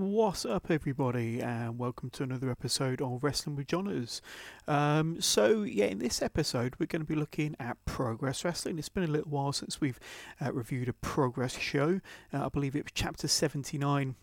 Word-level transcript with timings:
What's 0.00 0.46
up, 0.46 0.70
everybody, 0.70 1.42
and 1.42 1.78
welcome 1.78 2.08
to 2.12 2.22
another 2.22 2.50
episode 2.50 3.02
of 3.02 3.22
Wrestling 3.22 3.54
with 3.54 3.66
Johners. 3.66 4.22
Um, 4.66 5.20
so, 5.20 5.60
yeah, 5.60 5.84
in 5.84 5.98
this 5.98 6.22
episode, 6.22 6.74
we're 6.78 6.86
going 6.86 7.02
to 7.02 7.06
be 7.06 7.14
looking 7.14 7.54
at 7.60 7.76
Progress 7.84 8.42
Wrestling. 8.42 8.78
It's 8.78 8.88
been 8.88 9.04
a 9.04 9.08
little 9.08 9.30
while 9.30 9.52
since 9.52 9.78
we've 9.78 10.00
uh, 10.40 10.54
reviewed 10.54 10.88
a 10.88 10.94
Progress 10.94 11.58
show. 11.58 12.00
Uh, 12.32 12.46
I 12.46 12.48
believe 12.48 12.74
it 12.74 12.84
was 12.84 12.92
chapter 12.94 13.28
79. 13.28 14.14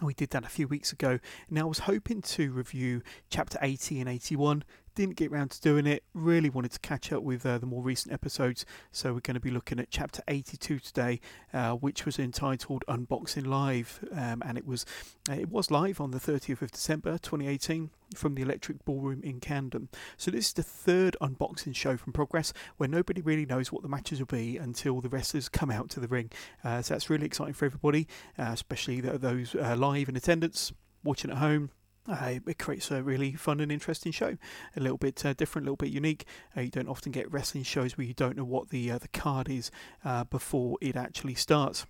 We 0.00 0.14
did 0.14 0.30
that 0.30 0.44
a 0.44 0.48
few 0.48 0.68
weeks 0.68 0.92
ago. 0.92 1.18
Now, 1.50 1.62
I 1.62 1.64
was 1.64 1.80
hoping 1.80 2.22
to 2.22 2.52
review 2.52 3.02
chapter 3.28 3.58
80 3.60 3.98
and 4.02 4.08
81 4.08 4.62
didn't 4.94 5.16
get 5.16 5.30
around 5.30 5.50
to 5.52 5.60
doing 5.60 5.86
it. 5.86 6.04
Really 6.14 6.50
wanted 6.50 6.72
to 6.72 6.78
catch 6.80 7.12
up 7.12 7.22
with 7.22 7.44
uh, 7.44 7.58
the 7.58 7.66
more 7.66 7.82
recent 7.82 8.12
episodes, 8.12 8.64
so 8.92 9.12
we're 9.12 9.20
going 9.20 9.34
to 9.34 9.40
be 9.40 9.50
looking 9.50 9.78
at 9.78 9.90
chapter 9.90 10.22
82 10.28 10.78
today, 10.78 11.20
uh, 11.52 11.72
which 11.72 12.06
was 12.06 12.18
entitled 12.18 12.84
Unboxing 12.88 13.46
Live, 13.46 14.04
um, 14.12 14.42
and 14.44 14.56
it 14.56 14.66
was 14.66 14.86
uh, 15.28 15.34
it 15.34 15.50
was 15.50 15.70
live 15.70 16.00
on 16.00 16.10
the 16.10 16.18
30th 16.18 16.62
of 16.62 16.70
December 16.70 17.12
2018 17.18 17.90
from 18.14 18.34
the 18.34 18.42
Electric 18.42 18.84
Ballroom 18.84 19.20
in 19.22 19.40
Camden. 19.40 19.88
So 20.16 20.30
this 20.30 20.48
is 20.48 20.52
the 20.52 20.62
third 20.62 21.16
unboxing 21.20 21.74
show 21.74 21.96
from 21.96 22.12
Progress, 22.12 22.52
where 22.76 22.88
nobody 22.88 23.20
really 23.20 23.46
knows 23.46 23.72
what 23.72 23.82
the 23.82 23.88
matches 23.88 24.18
will 24.18 24.26
be 24.26 24.56
until 24.56 25.00
the 25.00 25.08
wrestlers 25.08 25.48
come 25.48 25.70
out 25.70 25.90
to 25.90 26.00
the 26.00 26.08
ring. 26.08 26.30
Uh, 26.62 26.82
so 26.82 26.94
that's 26.94 27.10
really 27.10 27.26
exciting 27.26 27.54
for 27.54 27.64
everybody, 27.64 28.06
uh, 28.38 28.50
especially 28.52 29.00
those 29.00 29.54
live 29.54 30.08
in 30.08 30.16
attendance, 30.16 30.72
watching 31.02 31.30
at 31.30 31.38
home 31.38 31.70
uh, 32.08 32.34
it 32.46 32.58
creates 32.58 32.90
a 32.90 33.02
really 33.02 33.32
fun 33.32 33.60
and 33.60 33.72
interesting 33.72 34.12
show, 34.12 34.36
a 34.76 34.80
little 34.80 34.98
bit 34.98 35.24
uh, 35.24 35.32
different, 35.34 35.64
a 35.64 35.66
little 35.66 35.76
bit 35.76 35.90
unique. 35.90 36.26
Uh, 36.56 36.62
you 36.62 36.70
don't 36.70 36.88
often 36.88 37.12
get 37.12 37.30
wrestling 37.32 37.64
shows 37.64 37.96
where 37.96 38.06
you 38.06 38.14
don't 38.14 38.36
know 38.36 38.44
what 38.44 38.70
the 38.70 38.90
uh, 38.90 38.98
the 38.98 39.08
card 39.08 39.48
is 39.48 39.70
uh, 40.04 40.24
before 40.24 40.76
it 40.80 40.96
actually 40.96 41.34
starts. 41.34 41.86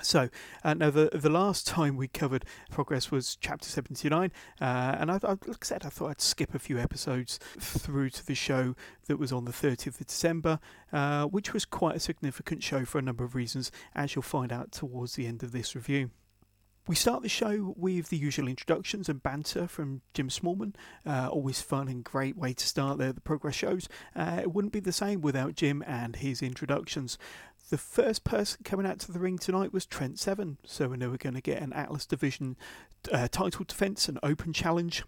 So 0.00 0.28
uh, 0.62 0.74
now 0.74 0.90
the 0.90 1.10
the 1.12 1.28
last 1.28 1.66
time 1.66 1.96
we 1.96 2.06
covered 2.06 2.44
progress 2.70 3.10
was 3.10 3.34
chapter 3.34 3.68
seventy 3.68 4.08
nine, 4.08 4.30
and 4.60 5.10
I, 5.10 5.18
I, 5.24 5.30
like 5.30 5.62
I 5.62 5.64
said, 5.64 5.84
I 5.84 5.88
thought 5.88 6.10
I'd 6.10 6.20
skip 6.20 6.54
a 6.54 6.60
few 6.60 6.78
episodes 6.78 7.40
through 7.58 8.10
to 8.10 8.24
the 8.24 8.36
show 8.36 8.76
that 9.08 9.18
was 9.18 9.32
on 9.32 9.44
the 9.44 9.52
thirtieth 9.52 10.00
of 10.00 10.06
December, 10.06 10.60
which 11.32 11.52
was 11.52 11.64
quite 11.64 11.96
a 11.96 12.00
significant 12.00 12.62
show 12.62 12.84
for 12.84 12.98
a 12.98 13.02
number 13.02 13.24
of 13.24 13.34
reasons, 13.34 13.72
as 13.96 14.14
you'll 14.14 14.22
find 14.22 14.52
out 14.52 14.70
towards 14.70 15.14
the 15.14 15.26
end 15.26 15.42
of 15.42 15.50
this 15.50 15.74
review. 15.74 16.12
We 16.88 16.94
start 16.94 17.22
the 17.22 17.28
show 17.28 17.74
with 17.76 18.08
the 18.08 18.16
usual 18.16 18.48
introductions 18.48 19.10
and 19.10 19.22
banter 19.22 19.68
from 19.68 20.00
Jim 20.14 20.30
Smallman. 20.30 20.74
Uh, 21.04 21.28
always 21.30 21.60
fun 21.60 21.86
and 21.86 22.02
great 22.02 22.34
way 22.34 22.54
to 22.54 22.66
start 22.66 22.96
the, 22.96 23.12
the 23.12 23.20
progress 23.20 23.56
shows. 23.56 23.90
Uh, 24.16 24.38
it 24.40 24.54
wouldn't 24.54 24.72
be 24.72 24.80
the 24.80 24.90
same 24.90 25.20
without 25.20 25.54
Jim 25.54 25.84
and 25.86 26.16
his 26.16 26.40
introductions. 26.40 27.18
The 27.68 27.76
first 27.76 28.24
person 28.24 28.60
coming 28.64 28.86
out 28.86 29.00
to 29.00 29.12
the 29.12 29.18
ring 29.18 29.36
tonight 29.36 29.70
was 29.70 29.84
Trent 29.84 30.18
Seven, 30.18 30.56
so 30.64 30.88
we 30.88 30.96
know 30.96 31.10
we're 31.10 31.18
going 31.18 31.34
to 31.34 31.42
get 31.42 31.60
an 31.60 31.74
Atlas 31.74 32.06
Division 32.06 32.56
uh, 33.12 33.28
title 33.30 33.66
defense, 33.66 34.08
an 34.08 34.18
open 34.22 34.54
challenge 34.54 35.04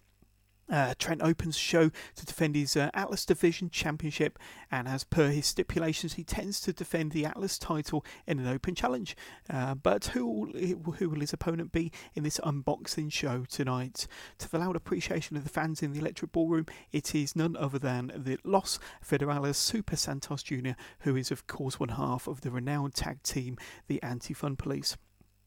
uh, 0.70 0.94
Trent 0.98 1.22
opens 1.22 1.56
show 1.56 1.90
to 2.14 2.26
defend 2.26 2.54
his 2.54 2.76
uh, 2.76 2.90
Atlas 2.94 3.24
Division 3.24 3.70
Championship, 3.70 4.38
and 4.70 4.86
as 4.86 5.04
per 5.04 5.28
his 5.28 5.46
stipulations, 5.46 6.14
he 6.14 6.24
tends 6.24 6.60
to 6.62 6.72
defend 6.72 7.12
the 7.12 7.24
Atlas 7.24 7.58
title 7.58 8.04
in 8.26 8.38
an 8.38 8.46
open 8.46 8.74
challenge. 8.74 9.16
Uh, 9.48 9.74
but 9.74 10.06
who 10.06 10.26
will, 10.26 10.92
who 10.94 11.08
will 11.08 11.20
his 11.20 11.32
opponent 11.32 11.72
be 11.72 11.92
in 12.14 12.22
this 12.22 12.38
unboxing 12.44 13.12
show 13.12 13.44
tonight? 13.48 14.06
To 14.38 14.50
the 14.50 14.58
loud 14.58 14.76
appreciation 14.76 15.36
of 15.36 15.44
the 15.44 15.50
fans 15.50 15.82
in 15.82 15.92
the 15.92 16.00
Electric 16.00 16.32
Ballroom, 16.32 16.66
it 16.92 17.14
is 17.14 17.36
none 17.36 17.56
other 17.56 17.78
than 17.78 18.12
the 18.14 18.38
Los 18.44 18.78
Federales 19.04 19.56
Super 19.56 19.96
Santos 19.96 20.42
Jr., 20.42 20.70
who 21.00 21.16
is, 21.16 21.30
of 21.30 21.46
course, 21.46 21.80
one 21.80 21.90
half 21.90 22.26
of 22.26 22.42
the 22.42 22.50
renowned 22.50 22.94
tag 22.94 23.22
team, 23.22 23.56
the 23.88 24.02
Anti 24.02 24.34
Fun 24.34 24.56
Police 24.56 24.96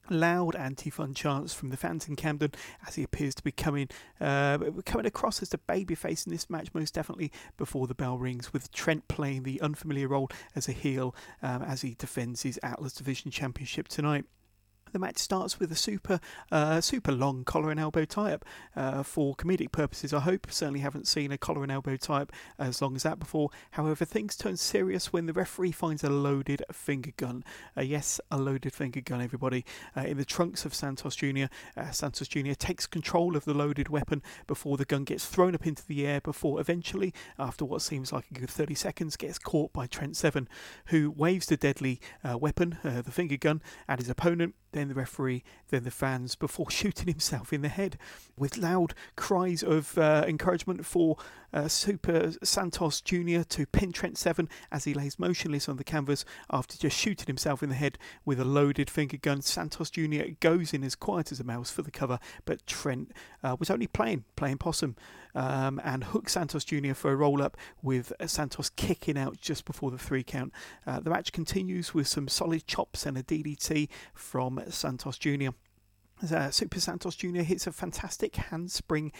loud 0.09 0.55
anti-fun 0.55 1.13
chants 1.13 1.53
from 1.53 1.69
the 1.69 1.77
fans 1.77 2.07
in 2.07 2.15
Camden 2.15 2.51
as 2.87 2.95
he 2.95 3.03
appears 3.03 3.35
to 3.35 3.43
be 3.43 3.51
coming 3.51 3.87
uh, 4.19 4.57
coming 4.85 5.05
across 5.05 5.41
as 5.41 5.49
the 5.49 5.57
babyface 5.57 6.25
in 6.25 6.31
this 6.31 6.49
match 6.49 6.69
most 6.73 6.93
definitely 6.93 7.31
before 7.57 7.87
the 7.87 7.95
bell 7.95 8.17
rings 8.17 8.53
with 8.53 8.71
Trent 8.71 9.07
playing 9.07 9.43
the 9.43 9.61
unfamiliar 9.61 10.07
role 10.07 10.29
as 10.55 10.67
a 10.67 10.73
heel 10.73 11.15
um, 11.41 11.61
as 11.63 11.81
he 11.81 11.95
defends 11.95 12.43
his 12.43 12.59
Atlas 12.63 12.93
Division 12.93 13.31
Championship 13.31 13.87
tonight. 13.87 14.25
The 14.93 14.99
match 14.99 15.17
starts 15.17 15.59
with 15.59 15.71
a 15.71 15.75
super, 15.75 16.19
uh, 16.51 16.79
super 16.79 17.11
long 17.11 17.43
collar 17.45 17.71
and 17.71 17.79
elbow 17.79 18.05
tie-up 18.05 18.45
uh, 18.75 19.01
for 19.01 19.35
comedic 19.35 19.71
purposes. 19.71 20.13
I 20.13 20.19
hope. 20.19 20.45
Certainly 20.51 20.81
haven't 20.81 21.07
seen 21.07 21.31
a 21.31 21.37
collar 21.37 21.63
and 21.63 21.71
elbow 21.71 21.97
tie-up 21.97 22.31
as 22.59 22.79
long 22.79 22.95
as 22.95 23.01
that 23.01 23.17
before. 23.17 23.49
However, 23.71 24.05
things 24.05 24.35
turn 24.35 24.55
serious 24.55 25.11
when 25.11 25.25
the 25.25 25.33
referee 25.33 25.71
finds 25.71 26.03
a 26.03 26.11
loaded 26.11 26.61
finger 26.71 27.09
gun. 27.17 27.43
Uh, 27.75 27.81
yes, 27.81 28.21
a 28.29 28.37
loaded 28.37 28.71
finger 28.71 29.01
gun, 29.01 29.19
everybody, 29.19 29.65
uh, 29.97 30.01
in 30.01 30.17
the 30.17 30.25
trunks 30.25 30.63
of 30.63 30.75
Santos 30.75 31.15
Jr. 31.15 31.45
Uh, 31.75 31.89
Santos 31.89 32.27
Jr. 32.27 32.53
takes 32.53 32.85
control 32.85 33.35
of 33.35 33.45
the 33.45 33.55
loaded 33.55 33.89
weapon 33.89 34.21
before 34.45 34.77
the 34.77 34.85
gun 34.85 35.05
gets 35.05 35.25
thrown 35.25 35.55
up 35.55 35.65
into 35.65 35.83
the 35.87 36.05
air. 36.05 36.21
Before 36.21 36.61
eventually, 36.61 37.15
after 37.39 37.65
what 37.65 37.81
seems 37.81 38.13
like 38.13 38.25
a 38.29 38.35
good 38.35 38.49
30 38.49 38.75
seconds, 38.75 39.17
gets 39.17 39.39
caught 39.39 39.73
by 39.73 39.87
Trent 39.87 40.15
Seven, 40.15 40.47
who 40.87 41.09
waves 41.09 41.47
the 41.47 41.57
deadly 41.57 41.99
uh, 42.23 42.37
weapon, 42.37 42.77
the 42.83 43.11
finger 43.11 43.37
gun, 43.37 43.59
at 43.89 43.97
his 43.97 44.07
opponent 44.07 44.53
then 44.73 44.89
the 44.89 44.93
referee, 44.93 45.43
then 45.69 45.83
the 45.83 45.91
fans, 45.91 46.35
before 46.35 46.69
shooting 46.69 47.07
himself 47.07 47.53
in 47.53 47.61
the 47.61 47.69
head 47.69 47.97
with 48.37 48.57
loud 48.57 48.93
cries 49.15 49.63
of 49.63 49.97
uh, 49.97 50.25
encouragement 50.27 50.85
for 50.85 51.17
uh, 51.53 51.67
Super 51.67 52.33
Santos 52.43 52.99
Jr. 53.01 53.41
to 53.47 53.65
pin 53.65 53.91
Trent 53.91 54.17
Seven 54.17 54.49
as 54.71 54.83
he 54.85 54.93
lays 54.93 55.19
motionless 55.19 55.69
on 55.69 55.77
the 55.77 55.83
canvas 55.83 56.25
after 56.49 56.77
just 56.77 56.97
shooting 56.97 57.27
himself 57.27 57.61
in 57.63 57.69
the 57.69 57.75
head 57.75 57.97
with 58.25 58.39
a 58.39 58.45
loaded 58.45 58.89
finger 58.89 59.17
gun. 59.17 59.41
Santos 59.41 59.89
Jr. 59.89 60.33
goes 60.39 60.73
in 60.73 60.83
as 60.83 60.95
quiet 60.95 61.31
as 61.31 61.39
a 61.39 61.43
mouse 61.43 61.71
for 61.71 61.83
the 61.83 61.91
cover, 61.91 62.19
but 62.45 62.65
Trent 62.65 63.11
uh, 63.43 63.55
was 63.59 63.69
only 63.69 63.87
playing, 63.87 64.23
playing 64.35 64.57
possum, 64.57 64.95
um, 65.35 65.81
and 65.83 66.03
hooks 66.03 66.33
Santos 66.33 66.63
Jr. 66.63 66.93
for 66.93 67.11
a 67.11 67.15
roll 67.15 67.41
up 67.41 67.57
with 67.81 68.13
Santos 68.25 68.69
kicking 68.69 69.17
out 69.17 69.39
just 69.39 69.65
before 69.65 69.91
the 69.91 69.97
three 69.97 70.23
count. 70.23 70.53
Uh, 70.85 70.99
the 70.99 71.09
match 71.09 71.31
continues 71.31 71.93
with 71.93 72.07
some 72.07 72.27
solid 72.27 72.67
chops 72.67 73.05
and 73.05 73.17
a 73.17 73.23
DDT 73.23 73.89
from 74.13 74.61
Santos 74.69 75.17
Jr. 75.17 75.49
Uh, 76.31 76.49
Super 76.51 76.79
Santos 76.79 77.15
Jr. 77.15 77.41
hits 77.41 77.67
a 77.67 77.71
fantastic 77.71 78.35
handspring 78.35 79.11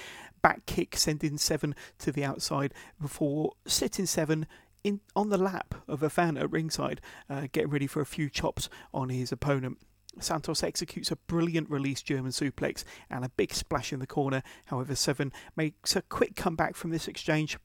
back 0.42 0.66
kick, 0.66 0.96
sending 0.96 1.38
Seven 1.38 1.76
to 2.00 2.12
the 2.12 2.24
outside 2.24 2.74
before 3.02 3.54
sitting 3.66 4.06
Seven 4.06 4.48
in 4.84 5.00
on 5.16 5.30
the 5.30 5.38
lap 5.38 5.76
of 5.88 6.04
a 6.04 6.10
fan 6.10 6.38
at 6.38 6.52
ringside, 6.52 7.02
uh, 7.30 7.48
getting 7.52 7.72
ready 7.72 7.88
for 7.88 8.02
a 8.02 8.06
few 8.06 8.30
chops 8.30 8.70
on 8.94 9.10
his 9.10 9.32
opponent. 9.32 9.80
Santos 10.20 10.64
executes 10.64 11.12
a 11.12 11.16
brilliant 11.16 11.70
release 11.70 12.02
German 12.02 12.32
suplex 12.32 12.84
and 13.10 13.26
a 13.26 13.30
big 13.30 13.54
splash 13.54 13.92
in 13.92 14.00
the 14.00 14.08
corner. 14.08 14.44
However, 14.66 14.96
Seven 14.96 15.32
makes 15.56 15.96
a 15.96 16.02
quick 16.04 16.36
comeback 16.36 16.76
from 16.76 16.92
this 16.92 17.08
exchange 17.08 17.58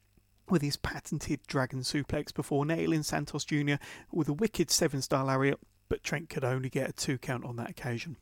with 0.50 0.62
his 0.62 0.76
patented 0.76 1.40
dragon 1.46 1.80
suplex 1.80 2.32
before 2.32 2.64
nailing 2.64 3.02
Santos 3.02 3.44
Jr. 3.44 3.74
with 4.10 4.28
a 4.28 4.32
wicked 4.32 4.70
seven 4.70 5.02
star 5.02 5.24
lariat, 5.24 5.60
but 5.88 6.02
Trent 6.02 6.30
could 6.30 6.44
only 6.44 6.70
get 6.70 6.88
a 6.88 6.92
two 6.92 7.18
count 7.18 7.44
on 7.44 7.56
that 7.56 7.70
occasion. 7.70 8.16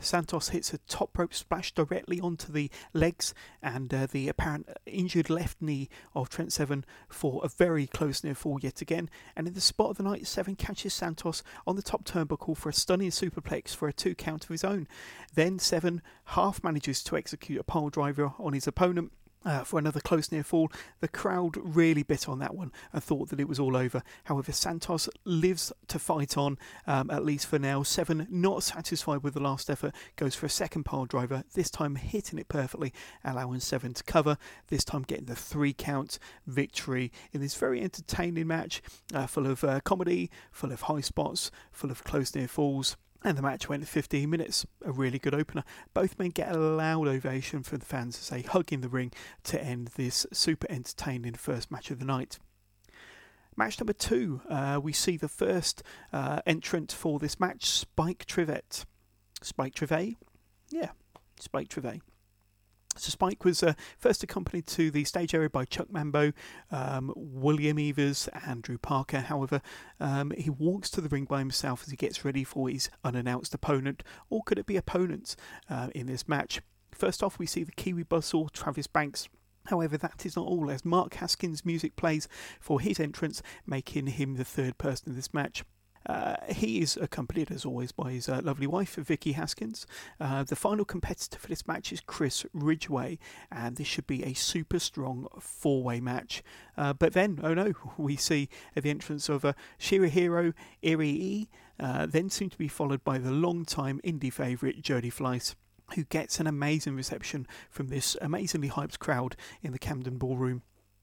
Santos 0.00 0.48
hits 0.48 0.72
a 0.72 0.78
top 0.78 1.16
rope 1.16 1.34
splash 1.34 1.72
directly 1.72 2.20
onto 2.20 2.52
the 2.52 2.70
legs 2.92 3.34
and 3.62 3.92
uh, 3.92 4.06
the 4.10 4.28
apparent 4.28 4.68
injured 4.86 5.30
left 5.30 5.60
knee 5.60 5.88
of 6.14 6.28
Trent 6.28 6.52
Seven 6.52 6.84
for 7.08 7.40
a 7.44 7.48
very 7.48 7.86
close 7.86 8.24
near 8.24 8.34
fall 8.34 8.58
yet 8.60 8.80
again. 8.80 9.08
And 9.36 9.46
in 9.46 9.54
the 9.54 9.60
spot 9.60 9.90
of 9.90 9.96
the 9.98 10.02
night, 10.02 10.26
Seven 10.26 10.56
catches 10.56 10.94
Santos 10.94 11.42
on 11.66 11.76
the 11.76 11.82
top 11.82 12.04
turnbuckle 12.04 12.56
for 12.56 12.70
a 12.70 12.72
stunning 12.72 13.10
superplex 13.10 13.74
for 13.74 13.88
a 13.88 13.92
two 13.92 14.14
count 14.14 14.44
of 14.44 14.50
his 14.50 14.64
own. 14.64 14.88
Then 15.34 15.58
Seven 15.58 16.02
half 16.26 16.64
manages 16.64 17.02
to 17.04 17.16
execute 17.16 17.60
a 17.60 17.64
pile 17.64 17.90
driver 17.90 18.32
on 18.38 18.52
his 18.52 18.66
opponent 18.66 19.12
uh, 19.44 19.64
for 19.64 19.78
another 19.78 20.00
close 20.00 20.30
near 20.30 20.42
fall. 20.42 20.70
The 21.00 21.08
crowd 21.08 21.56
really 21.56 22.02
bit 22.02 22.28
on 22.28 22.38
that 22.40 22.54
one 22.54 22.72
and 22.92 23.02
thought 23.02 23.28
that 23.30 23.40
it 23.40 23.48
was 23.48 23.58
all 23.58 23.76
over. 23.76 24.02
However, 24.24 24.52
Santos 24.52 25.08
lives 25.24 25.72
to 25.88 25.98
fight 25.98 26.36
on, 26.36 26.58
um, 26.86 27.10
at 27.10 27.24
least 27.24 27.46
for 27.46 27.58
now. 27.58 27.82
Seven, 27.82 28.26
not 28.30 28.62
satisfied 28.62 29.22
with 29.22 29.34
the 29.34 29.40
last 29.40 29.70
effort, 29.70 29.94
goes 30.16 30.34
for 30.34 30.46
a 30.46 30.50
second 30.50 30.84
pile 30.84 31.06
driver, 31.06 31.44
this 31.54 31.70
time 31.70 31.96
hitting 31.96 32.38
it 32.38 32.48
perfectly, 32.48 32.92
allowing 33.24 33.60
Seven 33.60 33.94
to 33.94 34.04
cover, 34.04 34.36
this 34.68 34.84
time 34.84 35.02
getting 35.02 35.26
the 35.26 35.36
three 35.36 35.72
count 35.72 36.18
victory 36.46 37.12
in 37.32 37.40
this 37.40 37.54
very 37.54 37.80
entertaining 37.80 38.46
match, 38.46 38.82
uh, 39.14 39.26
full 39.26 39.46
of 39.46 39.62
uh, 39.64 39.80
comedy, 39.80 40.30
full 40.50 40.72
of 40.72 40.82
high 40.82 41.00
spots, 41.00 41.50
full 41.70 41.90
of 41.90 42.04
close 42.04 42.34
near 42.34 42.48
falls. 42.48 42.96
And 43.22 43.36
the 43.36 43.42
match 43.42 43.68
went 43.68 43.86
15 43.86 44.30
minutes, 44.30 44.66
a 44.84 44.92
really 44.92 45.18
good 45.18 45.34
opener. 45.34 45.62
Both 45.92 46.18
men 46.18 46.30
get 46.30 46.54
a 46.54 46.58
loud 46.58 47.06
ovation 47.06 47.62
from 47.62 47.78
the 47.78 47.84
fans 47.84 48.18
as 48.18 48.30
they 48.30 48.42
hug 48.42 48.72
in 48.72 48.80
the 48.80 48.88
ring 48.88 49.12
to 49.44 49.62
end 49.62 49.88
this 49.96 50.26
super 50.32 50.66
entertaining 50.70 51.34
first 51.34 51.70
match 51.70 51.90
of 51.90 51.98
the 51.98 52.06
night. 52.06 52.38
Match 53.56 53.78
number 53.78 53.92
two, 53.92 54.40
uh, 54.48 54.80
we 54.82 54.92
see 54.92 55.18
the 55.18 55.28
first 55.28 55.82
uh, 56.14 56.40
entrant 56.46 56.92
for 56.92 57.18
this 57.18 57.38
match, 57.38 57.66
Spike 57.66 58.24
Trivet. 58.24 58.86
Spike 59.42 59.74
Trivet? 59.74 60.16
Yeah, 60.70 60.90
Spike 61.38 61.68
Trivet. 61.68 62.00
So 62.96 63.10
Spike 63.10 63.44
was 63.44 63.62
uh, 63.62 63.74
first 63.98 64.22
accompanied 64.22 64.66
to 64.68 64.90
the 64.90 65.04
stage 65.04 65.32
area 65.32 65.48
by 65.48 65.64
Chuck 65.64 65.90
Mambo, 65.90 66.32
um, 66.70 67.12
William 67.14 67.78
Evers, 67.78 68.28
and 68.44 68.62
Drew 68.62 68.78
Parker. 68.78 69.20
However, 69.20 69.62
um, 70.00 70.32
he 70.36 70.50
walks 70.50 70.90
to 70.90 71.00
the 71.00 71.08
ring 71.08 71.24
by 71.24 71.38
himself 71.38 71.84
as 71.84 71.90
he 71.90 71.96
gets 71.96 72.24
ready 72.24 72.44
for 72.44 72.68
his 72.68 72.90
unannounced 73.04 73.54
opponent, 73.54 74.02
or 74.28 74.42
could 74.42 74.58
it 74.58 74.66
be 74.66 74.76
opponents, 74.76 75.36
uh, 75.70 75.88
in 75.94 76.06
this 76.06 76.28
match. 76.28 76.60
First 76.92 77.22
off, 77.22 77.38
we 77.38 77.46
see 77.46 77.62
the 77.62 77.72
Kiwi 77.72 78.04
Buzzsaw, 78.04 78.50
Travis 78.50 78.88
Banks. 78.88 79.28
However, 79.66 79.96
that 79.96 80.26
is 80.26 80.36
not 80.36 80.46
all, 80.46 80.70
as 80.70 80.84
Mark 80.84 81.14
Haskins' 81.14 81.64
music 81.64 81.94
plays 81.94 82.28
for 82.58 82.80
his 82.80 82.98
entrance, 82.98 83.40
making 83.66 84.08
him 84.08 84.34
the 84.34 84.44
third 84.44 84.78
person 84.78 85.10
in 85.10 85.16
this 85.16 85.32
match. 85.32 85.64
Uh, 86.06 86.36
he 86.48 86.80
is 86.80 86.96
accompanied, 86.96 87.50
as 87.50 87.64
always, 87.64 87.92
by 87.92 88.12
his 88.12 88.28
uh, 88.28 88.40
lovely 88.42 88.66
wife, 88.66 88.94
Vicky 88.94 89.32
Haskins. 89.32 89.86
Uh, 90.18 90.42
the 90.44 90.56
final 90.56 90.84
competitor 90.84 91.38
for 91.38 91.48
this 91.48 91.66
match 91.66 91.92
is 91.92 92.00
Chris 92.00 92.46
Ridgeway, 92.52 93.18
and 93.50 93.76
this 93.76 93.86
should 93.86 94.06
be 94.06 94.24
a 94.24 94.34
super 94.34 94.78
strong 94.78 95.26
four 95.38 95.82
way 95.82 96.00
match. 96.00 96.42
Uh, 96.76 96.92
but 96.92 97.12
then, 97.12 97.38
oh 97.42 97.54
no, 97.54 97.72
we 97.98 98.16
see 98.16 98.48
the 98.74 98.90
entrance 98.90 99.28
of 99.28 99.44
uh, 99.44 99.52
Shigehiro 99.78 100.54
Irie, 100.82 101.48
uh, 101.78 102.06
then 102.06 102.30
soon 102.30 102.50
to 102.50 102.58
be 102.58 102.68
followed 102.68 103.04
by 103.04 103.18
the 103.18 103.30
long-time 103.30 104.00
indie 104.04 104.32
favourite 104.32 104.82
Jody 104.82 105.10
Fleisch 105.10 105.54
who 105.94 106.04
gets 106.04 106.38
an 106.38 106.46
amazing 106.46 106.94
reception 106.94 107.46
from 107.68 107.88
this 107.88 108.16
amazingly 108.20 108.68
hyped 108.68 109.00
crowd 109.00 109.34
in 109.60 109.72
the 109.72 109.78
Camden 109.78 110.18
Ballroom 110.18 110.62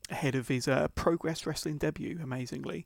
ahead 0.09 0.35
of 0.35 0.47
his 0.47 0.67
uh, 0.67 0.87
Progress 0.95 1.45
Wrestling 1.45 1.77
debut, 1.77 2.19
amazingly. 2.21 2.85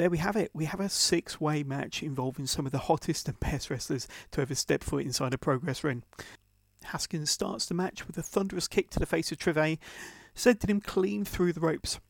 There 0.00 0.08
we 0.08 0.16
have 0.16 0.36
it. 0.36 0.50
We 0.54 0.64
have 0.64 0.80
a 0.80 0.88
six 0.88 1.42
way 1.42 1.62
match 1.62 2.02
involving 2.02 2.46
some 2.46 2.64
of 2.64 2.72
the 2.72 2.78
hottest 2.78 3.28
and 3.28 3.38
best 3.38 3.68
wrestlers 3.68 4.08
to 4.30 4.40
ever 4.40 4.54
step 4.54 4.82
foot 4.82 5.04
inside 5.04 5.34
a 5.34 5.36
Progress 5.36 5.84
ring. 5.84 6.04
Haskins 6.84 7.30
starts 7.30 7.66
the 7.66 7.74
match 7.74 8.06
with 8.06 8.16
a 8.16 8.22
thunderous 8.22 8.66
kick 8.66 8.88
to 8.92 8.98
the 8.98 9.04
face 9.04 9.30
of 9.30 9.36
Trivet, 9.36 9.78
sending 10.34 10.70
him 10.70 10.80
clean 10.80 11.26
through 11.26 11.52
the 11.52 11.60
ropes, 11.60 12.00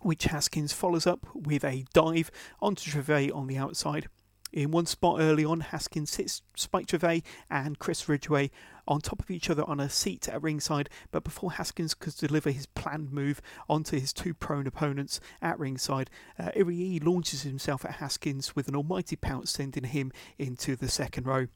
which 0.00 0.26
Haskins 0.26 0.72
follows 0.72 1.08
up 1.08 1.26
with 1.34 1.64
a 1.64 1.86
dive 1.92 2.30
onto 2.62 2.88
Trivet 2.88 3.32
on 3.32 3.48
the 3.48 3.58
outside. 3.58 4.08
In 4.52 4.70
one 4.70 4.86
spot 4.86 5.18
early 5.18 5.44
on, 5.44 5.58
Haskins 5.58 6.14
hits 6.14 6.42
Spike 6.54 6.86
Trivet 6.86 7.24
and 7.50 7.80
Chris 7.80 8.08
Ridgeway 8.08 8.52
on 8.88 9.00
top 9.00 9.20
of 9.20 9.30
each 9.30 9.48
other 9.50 9.62
on 9.68 9.78
a 9.78 9.88
seat 9.88 10.28
at 10.28 10.42
ringside, 10.42 10.88
but 11.12 11.22
before 11.22 11.52
Haskins 11.52 11.94
could 11.94 12.16
deliver 12.16 12.50
his 12.50 12.66
planned 12.66 13.12
move 13.12 13.40
onto 13.68 14.00
his 14.00 14.12
two 14.12 14.34
prone 14.34 14.66
opponents 14.66 15.20
at 15.40 15.58
ringside, 15.58 16.10
uh, 16.38 16.50
Irie 16.56 17.04
launches 17.04 17.42
himself 17.42 17.84
at 17.84 17.96
Haskins 17.96 18.56
with 18.56 18.66
an 18.66 18.74
almighty 18.74 19.14
pounce, 19.14 19.52
sending 19.52 19.84
him 19.84 20.10
into 20.38 20.74
the 20.74 20.88
second 20.88 21.26
row. 21.26 21.46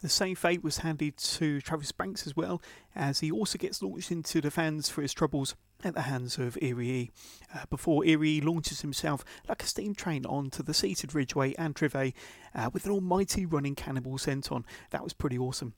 The 0.00 0.08
same 0.08 0.34
fate 0.34 0.64
was 0.64 0.78
handed 0.78 1.18
to 1.18 1.60
Travis 1.60 1.92
Banks 1.92 2.26
as 2.26 2.34
well, 2.34 2.62
as 2.96 3.20
he 3.20 3.30
also 3.30 3.58
gets 3.58 3.82
launched 3.82 4.10
into 4.10 4.40
the 4.40 4.50
fans 4.50 4.88
for 4.88 5.02
his 5.02 5.12
troubles 5.12 5.54
at 5.84 5.94
the 5.94 6.02
hands 6.02 6.38
of 6.38 6.56
Irie, 6.62 7.10
uh, 7.54 7.64
before 7.68 8.02
Irie 8.02 8.42
launches 8.42 8.80
himself 8.80 9.24
like 9.46 9.62
a 9.62 9.66
steam 9.66 9.94
train 9.94 10.24
onto 10.24 10.62
the 10.62 10.72
seated 10.72 11.14
Ridgeway 11.14 11.54
and 11.58 11.76
Trivet 11.76 12.14
uh, 12.54 12.70
with 12.72 12.86
an 12.86 12.92
almighty 12.92 13.44
running 13.44 13.74
cannibal 13.74 14.12
senton. 14.12 14.64
That 14.90 15.04
was 15.04 15.12
pretty 15.12 15.38
awesome. 15.38 15.74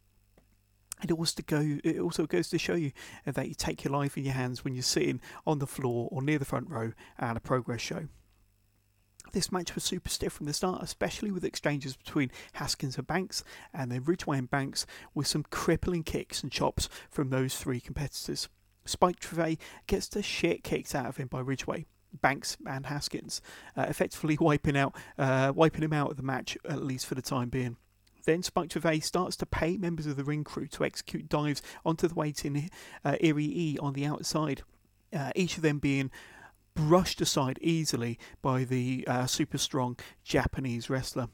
It 1.03 1.11
also, 1.11 1.43
go, 1.45 1.79
it 1.83 1.99
also 1.99 2.27
goes 2.27 2.49
to 2.51 2.59
show 2.59 2.75
you 2.75 2.93
that 3.25 3.49
you 3.49 3.55
take 3.55 3.85
your 3.85 3.93
life 3.93 4.17
in 4.17 4.25
your 4.25 4.35
hands 4.35 4.65
when 4.65 4.75
you're 4.75 4.83
sitting 4.83 5.21
on 5.47 5.59
the 5.59 5.67
floor 5.67 6.09
or 6.13 6.23
near 6.23 6.39
the 6.39 6.45
front 6.45 6.71
row 6.71 6.93
at 7.19 7.37
a 7.37 7.41
progress 7.41 7.81
show. 7.81 8.09
This 9.33 9.51
match 9.51 9.75
was 9.75 9.83
super 9.83 10.11
stiff 10.11 10.33
from 10.33 10.47
the 10.47 10.53
start, 10.53 10.83
especially 10.83 11.31
with 11.31 11.45
exchanges 11.45 11.97
between 11.97 12.31
Haskins 12.55 12.99
and 12.99 13.07
Banks, 13.07 13.43
and 13.73 13.91
then 13.91 14.05
Ridgeway 14.05 14.39
and 14.39 14.51
Banks 14.51 14.85
with 15.15 15.27
some 15.27 15.45
crippling 15.45 16.03
kicks 16.03 16.43
and 16.43 16.53
chops 16.53 16.89
from 17.11 17.31
those 17.31 17.57
three 17.57 17.81
competitors. 17.81 18.49
Spike 18.85 19.21
Trivet 19.21 19.59
gets 19.87 20.09
the 20.09 20.23
shit 20.23 20.65
kicked 20.65 20.95
out 20.95 21.07
of 21.07 21.17
him 21.17 21.29
by 21.29 21.41
Ridgeway. 21.41 21.87
Banks 22.21 22.59
and 22.67 22.87
Haskins, 22.87 23.41
uh, 23.75 23.87
effectively 23.89 24.37
wiping 24.39 24.77
out, 24.77 24.95
uh, 25.17 25.53
wiping 25.55 25.83
him 25.83 25.95
out 25.95 26.11
of 26.11 26.19
the 26.19 26.23
match 26.23 26.59
at 26.69 26.83
least 26.83 27.07
for 27.07 27.15
the 27.15 27.23
time 27.23 27.49
being. 27.49 27.79
Then 28.25 28.43
Spike 28.43 28.71
Trivet 28.71 29.05
starts 29.05 29.37
to 29.37 29.47
pay 29.47 29.77
members 29.77 30.07
of 30.07 30.17
the 30.17 30.25
ring 30.25 30.45
crew 30.45 30.67
to 30.69 30.85
execute 30.85 31.29
dives 31.29 31.63
onto 31.85 32.09
the 32.09 32.15
waiting 32.15 32.71
uh, 33.05 33.17
Irie 33.23 33.41
E 33.41 33.79
on 33.81 33.93
the 33.95 34.07
outside, 34.07 34.63
uh, 35.13 35.33
each 35.35 35.57
of 35.57 35.63
them 35.63 35.79
being 35.79 36.11
brushed 36.75 37.21
aside 37.21 37.59
easily 37.61 38.19
by 38.41 38.65
the 38.65 39.05
uh, 39.07 39.27
super 39.27 39.59
strong 39.59 39.97
Japanese 40.25 40.89
wrestler. 40.89 41.29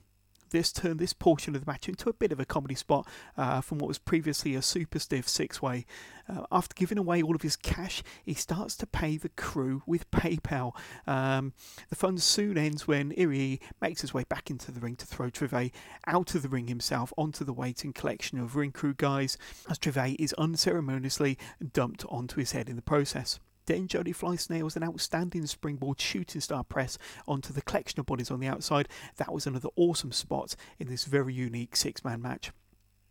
This 0.50 0.72
turned 0.72 0.98
this 0.98 1.12
portion 1.12 1.54
of 1.54 1.64
the 1.64 1.70
match 1.70 1.88
into 1.88 2.08
a 2.08 2.12
bit 2.12 2.32
of 2.32 2.40
a 2.40 2.44
comedy 2.44 2.74
spot 2.74 3.06
uh, 3.36 3.60
from 3.60 3.78
what 3.78 3.88
was 3.88 3.98
previously 3.98 4.54
a 4.54 4.62
super 4.62 4.98
stiff 4.98 5.28
six 5.28 5.60
way. 5.60 5.86
Uh, 6.28 6.44
after 6.52 6.74
giving 6.74 6.98
away 6.98 7.22
all 7.22 7.34
of 7.34 7.42
his 7.42 7.56
cash, 7.56 8.02
he 8.24 8.34
starts 8.34 8.76
to 8.76 8.86
pay 8.86 9.16
the 9.16 9.30
crew 9.30 9.82
with 9.86 10.10
PayPal. 10.10 10.74
Um, 11.06 11.52
the 11.88 11.96
fun 11.96 12.18
soon 12.18 12.58
ends 12.58 12.86
when 12.86 13.12
Irie 13.12 13.60
makes 13.80 14.02
his 14.02 14.12
way 14.12 14.24
back 14.28 14.50
into 14.50 14.70
the 14.70 14.80
ring 14.80 14.96
to 14.96 15.06
throw 15.06 15.30
Trivet 15.30 15.72
out 16.06 16.34
of 16.34 16.42
the 16.42 16.48
ring 16.48 16.68
himself 16.68 17.12
onto 17.16 17.44
the 17.44 17.52
waiting 17.52 17.92
collection 17.92 18.38
of 18.38 18.56
ring 18.56 18.72
crew 18.72 18.94
guys, 18.94 19.38
as 19.68 19.78
Trivet 19.78 20.16
is 20.18 20.34
unceremoniously 20.34 21.38
dumped 21.72 22.04
onto 22.08 22.36
his 22.36 22.52
head 22.52 22.68
in 22.68 22.76
the 22.76 22.82
process. 22.82 23.40
Then 23.68 23.86
Jody 23.86 24.12
Fleisch 24.12 24.48
nails 24.48 24.76
an 24.76 24.82
outstanding 24.82 25.44
springboard 25.44 26.00
shooting 26.00 26.40
star 26.40 26.64
press 26.64 26.96
onto 27.26 27.52
the 27.52 27.60
collection 27.60 28.00
of 28.00 28.06
bodies 28.06 28.30
on 28.30 28.40
the 28.40 28.46
outside. 28.46 28.88
That 29.18 29.30
was 29.30 29.46
another 29.46 29.68
awesome 29.76 30.10
spot 30.10 30.56
in 30.78 30.88
this 30.88 31.04
very 31.04 31.34
unique 31.34 31.76
six 31.76 32.02
man 32.02 32.22
match. 32.22 32.50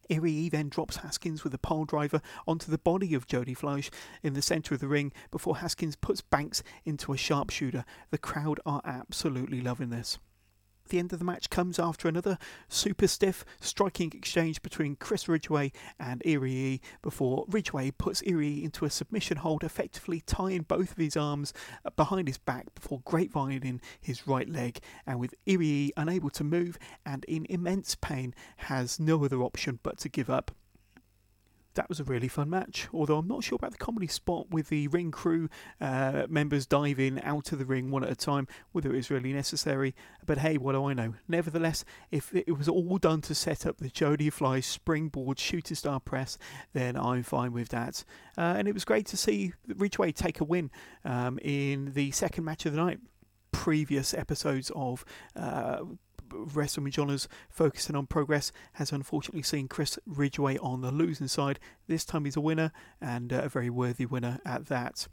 Irie 0.10 0.50
then 0.50 0.70
drops 0.70 0.98
Haskins 0.98 1.44
with 1.44 1.54
a 1.54 1.60
pole 1.60 1.86
driver 1.86 2.22
onto 2.48 2.72
the 2.72 2.80
body 2.80 3.14
of 3.14 3.28
Jody 3.28 3.54
Fleisch 3.54 3.92
in 4.24 4.34
the 4.34 4.42
centre 4.42 4.74
of 4.74 4.80
the 4.80 4.88
ring 4.88 5.14
before 5.30 5.58
Haskins 5.58 5.96
puts 5.96 6.22
Banks 6.22 6.64
into 6.86 7.14
a 7.14 7.18
sharpshooter. 7.18 7.86
The 8.10 8.18
crowd 8.18 8.60
are 8.66 8.82
absolutely 8.84 9.62
loving 9.62 9.92
this. 9.92 10.18
The 10.90 11.00
end 11.00 11.12
of 11.12 11.20
the 11.20 11.26
match 11.26 11.50
comes 11.50 11.80
after 11.80 12.08
another 12.08 12.38
super 12.70 13.08
stiff 13.08 13.44
striking 13.60 14.12
exchange 14.14 14.62
between 14.62 14.96
Chris 14.96 15.28
Ridgeway 15.28 15.72
and 16.00 16.22
Irie 16.24 16.80
before 17.02 17.46
Ridgeway 17.50 17.92
puts 17.92 18.22
Irie 18.22 18.64
into 18.64 18.86
a 18.86 18.90
submission 18.90 19.38
hold, 19.38 19.64
effectively 19.64 20.22
tying 20.22 20.62
both 20.62 20.92
of 20.92 20.98
his 20.98 21.18
arms 21.18 21.54
behind 21.96 22.28
his 22.28 22.38
back 22.38 22.74
before 22.74 23.02
grapevining 23.04 23.82
his 24.00 24.28
right 24.28 24.50
leg. 24.50 24.80
And 25.06 25.20
with 25.20 25.36
Irie 25.46 25.92
unable 25.98 26.30
to 26.32 26.44
move 26.44 26.78
and 27.06 27.26
in 27.26 27.46
immense 27.50 27.96
pain, 27.96 28.34
has 28.58 29.00
no 29.00 29.24
other 29.26 29.42
option 29.42 29.80
but 29.84 29.98
to 30.00 30.10
give 30.10 30.30
up 30.30 30.52
that 31.78 31.88
was 31.88 32.00
a 32.00 32.04
really 32.04 32.28
fun 32.28 32.50
match. 32.50 32.88
Although 32.94 33.20
I'm 33.20 33.28
not 33.28 33.44
sure 33.44 33.56
about 33.56 33.72
the 33.72 33.78
comedy 33.78 34.08
spot 34.08 34.50
with 34.50 34.70
the 34.70 34.88
ring 34.90 35.12
crew 35.12 35.48
uh, 35.80 36.26
members 36.28 36.66
diving 36.66 37.22
out 37.24 37.52
of 37.52 37.60
the 37.60 37.66
ring 37.66 37.90
one 37.90 38.04
at 38.04 38.12
a 38.12 38.16
time, 38.16 38.48
whether 38.74 38.92
it 38.92 38.96
was 38.96 39.10
really 39.10 39.32
necessary. 39.32 39.96
But 40.26 40.40
hey, 40.40 40.58
what 40.58 40.74
do 40.74 40.86
I 40.86 40.94
know? 40.94 41.14
Nevertheless, 41.28 41.86
if 42.12 42.36
it 42.36 42.58
was 42.58 42.68
all 42.68 42.98
done 42.98 43.22
to 43.22 43.36
set 43.36 43.66
up 43.66 43.78
the 43.78 43.90
Jody 43.90 44.30
Fly 44.30 44.60
springboard 44.60 45.40
shooting 45.40 45.76
star 45.76 46.00
press, 46.00 46.38
then 46.74 46.98
I'm 46.98 47.24
fine 47.24 47.54
with 47.54 47.70
that. 47.70 48.04
Uh, 48.38 48.56
and 48.58 48.68
it 48.68 48.74
was 48.74 48.84
great 48.84 49.06
to 49.08 49.18
see 49.18 49.54
Ridgeway 49.68 50.12
take 50.12 50.42
a 50.42 50.44
win 50.44 50.72
um, 51.06 51.40
in 51.42 51.94
the 51.94 52.12
second 52.12 52.44
match 52.44 52.66
of 52.66 52.74
the 52.74 52.80
night 52.80 53.00
previous 53.52 54.14
episodes 54.14 54.72
of 54.76 55.04
uh, 55.36 55.80
Wrestling 56.32 56.86
with 56.86 57.28
focusing 57.50 57.96
on 57.96 58.08
progress 58.08 58.52
has 58.74 58.92
unfortunately 58.92 59.44
seen 59.44 59.68
Chris 59.68 59.98
Ridgeway 60.06 60.58
on 60.58 60.82
the 60.82 60.92
losing 60.92 61.28
side. 61.28 61.60
This 61.88 62.06
time 62.06 62.26
he's 62.26 62.36
a 62.36 62.42
winner 62.42 62.72
and 63.02 63.32
uh, 63.32 63.42
a 63.44 63.50
very 63.50 63.70
worthy 63.70 64.06
winner 64.06 64.40
at 64.46 64.68
that. 64.68 65.08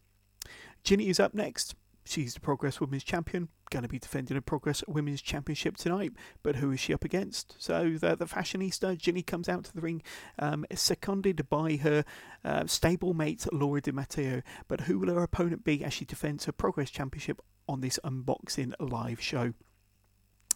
Jinny 0.83 1.09
is 1.09 1.21
up 1.21 1.35
next. 1.35 1.75
She's 2.06 2.35
the 2.35 2.40
Progress 2.40 2.80
Women's 2.80 3.02
Champion, 3.02 3.49
going 3.71 3.83
to 3.83 3.88
be 3.88 3.99
defending 3.99 4.35
the 4.35 4.42
Progress 4.42 4.85
Women's 4.87 5.23
Championship 5.23 5.78
tonight. 5.78 6.12
But 6.42 6.56
who 6.56 6.71
is 6.71 6.78
she 6.78 6.92
up 6.92 7.02
against? 7.02 7.56
So 7.59 7.97
the, 7.99 8.14
the 8.14 8.26
fashionista 8.26 8.99
Jinny 8.99 9.23
comes 9.23 9.49
out 9.49 9.64
to 9.64 9.75
the 9.75 9.80
ring, 9.80 10.02
um, 10.38 10.66
seconded 10.75 11.49
by 11.49 11.76
her 11.76 12.04
uh, 12.44 12.64
stablemate 12.64 13.49
Laura 13.52 13.80
Di 13.80 13.90
Matteo. 13.90 14.42
But 14.68 14.83
who 14.83 14.99
will 14.99 15.14
her 15.14 15.23
opponent 15.23 15.64
be 15.64 15.83
as 15.83 15.94
she 15.94 16.04
defends 16.04 16.44
her 16.44 16.52
Progress 16.52 16.90
Championship 16.90 17.40
on 17.66 17.80
this 17.80 17.99
unboxing 18.04 18.75
live 18.78 19.23
show? 19.23 19.54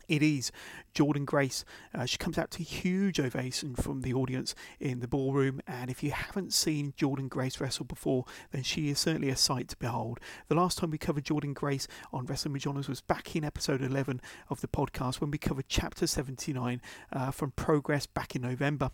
It 0.08 0.22
is 0.22 0.50
Jordynne 0.94 1.26
Grace. 1.26 1.64
Uh, 1.94 2.06
she 2.06 2.16
comes 2.16 2.38
out 2.38 2.50
to 2.52 2.62
huge 2.62 3.20
ovation 3.20 3.74
from 3.74 4.00
the 4.00 4.14
audience 4.14 4.54
in 4.80 5.00
the 5.00 5.08
ballroom, 5.08 5.60
and 5.66 5.90
if 5.90 6.02
you 6.02 6.12
haven't 6.12 6.54
seen 6.54 6.94
Jordynne 6.96 7.28
Grace 7.28 7.60
wrestle 7.60 7.84
before, 7.84 8.24
then 8.50 8.62
she 8.62 8.88
is 8.88 8.98
certainly 8.98 9.28
a 9.28 9.36
sight 9.36 9.68
to 9.68 9.76
behold. 9.76 10.18
The 10.48 10.54
last 10.54 10.78
time 10.78 10.90
we 10.90 10.98
covered 10.98 11.24
Jordynne 11.24 11.54
Grace 11.54 11.86
on 12.10 12.24
Wrestling 12.24 12.54
with 12.54 12.62
Johners 12.62 12.88
was 12.88 13.02
back 13.02 13.36
in 13.36 13.44
episode 13.44 13.82
11 13.82 14.20
of 14.48 14.62
the 14.62 14.68
podcast 14.68 15.20
when 15.20 15.30
we 15.30 15.38
covered 15.38 15.66
chapter 15.68 16.06
79 16.06 16.80
uh, 17.12 17.30
from 17.30 17.50
Progress 17.50 18.06
back 18.06 18.34
in 18.34 18.42
November. 18.42 18.90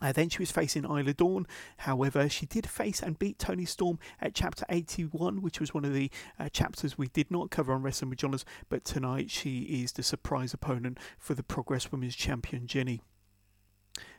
Uh, 0.00 0.12
then 0.12 0.28
she 0.28 0.38
was 0.38 0.50
facing 0.50 0.84
Isla 0.84 1.14
Dawn. 1.14 1.46
However, 1.78 2.28
she 2.28 2.46
did 2.46 2.66
face 2.68 3.02
and 3.02 3.18
beat 3.18 3.38
Toni 3.38 3.64
Storm 3.64 3.98
at 4.20 4.34
chapter 4.34 4.64
81, 4.68 5.42
which 5.42 5.60
was 5.60 5.74
one 5.74 5.84
of 5.84 5.94
the 5.94 6.10
uh, 6.38 6.48
chapters 6.48 6.96
we 6.96 7.08
did 7.08 7.30
not 7.30 7.50
cover 7.50 7.72
on 7.72 7.82
Wrestling 7.82 8.10
with 8.10 8.18
Johners. 8.18 8.44
But 8.68 8.84
tonight 8.84 9.30
she 9.30 9.60
is 9.82 9.92
the 9.92 10.02
surprise 10.02 10.54
opponent 10.54 10.98
for 11.18 11.34
the 11.34 11.42
Progress 11.42 11.90
Women's 11.90 12.16
Champion 12.16 12.66
Jinny. 12.66 13.00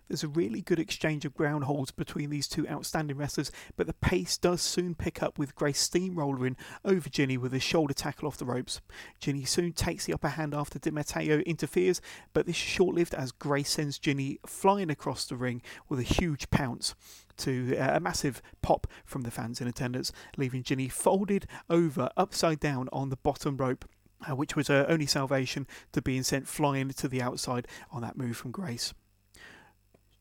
There's 0.09 0.23
a 0.23 0.27
really 0.27 0.61
good 0.61 0.79
exchange 0.79 1.23
of 1.23 1.35
ground 1.35 1.65
holds 1.65 1.91
between 1.91 2.31
these 2.31 2.47
two 2.47 2.67
outstanding 2.67 3.15
wrestlers, 3.15 3.51
but 3.77 3.85
the 3.85 3.93
pace 3.93 4.39
does 4.39 4.59
soon 4.59 4.95
pick 4.95 5.21
up 5.21 5.37
with 5.37 5.53
Grace 5.53 5.87
steamrolling 5.87 6.55
over 6.83 7.07
Jinny 7.09 7.37
with 7.37 7.53
a 7.53 7.59
shoulder 7.59 7.93
tackle 7.93 8.27
off 8.27 8.37
the 8.37 8.45
ropes. 8.45 8.81
Jinny 9.19 9.45
soon 9.45 9.71
takes 9.71 10.05
the 10.05 10.13
upper 10.13 10.29
hand 10.29 10.55
after 10.55 10.79
Di 10.79 10.89
Matteo 10.89 11.41
interferes, 11.41 12.01
but 12.33 12.47
this 12.47 12.55
is 12.55 12.61
short 12.61 12.95
lived 12.95 13.13
as 13.13 13.31
Grace 13.31 13.69
sends 13.69 13.99
Jinny 13.99 14.39
flying 14.47 14.89
across 14.89 15.25
the 15.25 15.35
ring 15.35 15.61
with 15.87 15.99
a 15.99 16.03
huge 16.03 16.49
pounce 16.49 16.95
to 17.37 17.77
uh, 17.77 17.97
a 17.97 17.99
massive 17.99 18.41
pop 18.63 18.87
from 19.05 19.21
the 19.21 19.31
fans 19.31 19.61
in 19.61 19.67
attendance, 19.67 20.11
leaving 20.37 20.63
Jinny 20.63 20.89
folded 20.89 21.45
over 21.69 22.09
upside 22.17 22.59
down 22.59 22.89
on 22.91 23.09
the 23.09 23.17
bottom 23.17 23.57
rope. 23.57 23.85
Uh, 24.29 24.35
which 24.35 24.53
was 24.53 24.67
her 24.67 24.85
only 24.89 25.05
salvation 25.05 25.65
to 25.93 26.01
being 26.01 26.23
sent 26.23 26.45
flying 26.45 26.89
to 26.89 27.07
the 27.07 27.21
outside 27.21 27.65
on 27.89 28.01
that 28.01 28.17
move 28.17 28.35
from 28.35 28.51
Grace. 28.51 28.93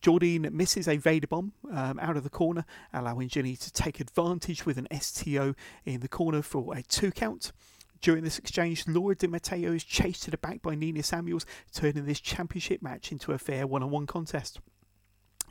Jordynne 0.03 0.51
misses 0.53 0.87
a 0.89 0.97
Vader 0.97 1.27
bomb 1.27 1.53
um, 1.73 1.99
out 1.99 2.17
of 2.17 2.23
the 2.23 2.31
corner, 2.31 2.65
allowing 2.93 3.29
Jinny 3.29 3.57
to 3.57 3.73
take 3.73 4.01
advantage 4.01 4.65
with 4.65 4.79
an 4.79 4.89
STO 5.01 5.55
in 5.85 6.01
the 6.01 6.09
corner 6.09 6.43
for 6.43 6.77
a 6.77 6.83
two 6.83 7.11
count. 7.11 7.53
During 8.01 8.23
this 8.23 8.39
exchange, 8.39 8.87
Laura 8.87 9.17
Di 9.17 9.27
Matteo 9.27 9.73
is 9.73 9.83
chased 9.83 10.23
to 10.23 10.31
the 10.31 10.39
back 10.39 10.63
by 10.63 10.77
Nina 10.77 11.03
Samuels, 11.03 11.45
turning 11.73 12.05
this 12.05 12.21
championship 12.21 12.81
match 12.81 13.11
into 13.11 13.33
a 13.33 13.39
fair 13.39 13.67
one 13.67 13.83
on 13.83 13.91
one 13.91 14.07
contest. 14.07 14.61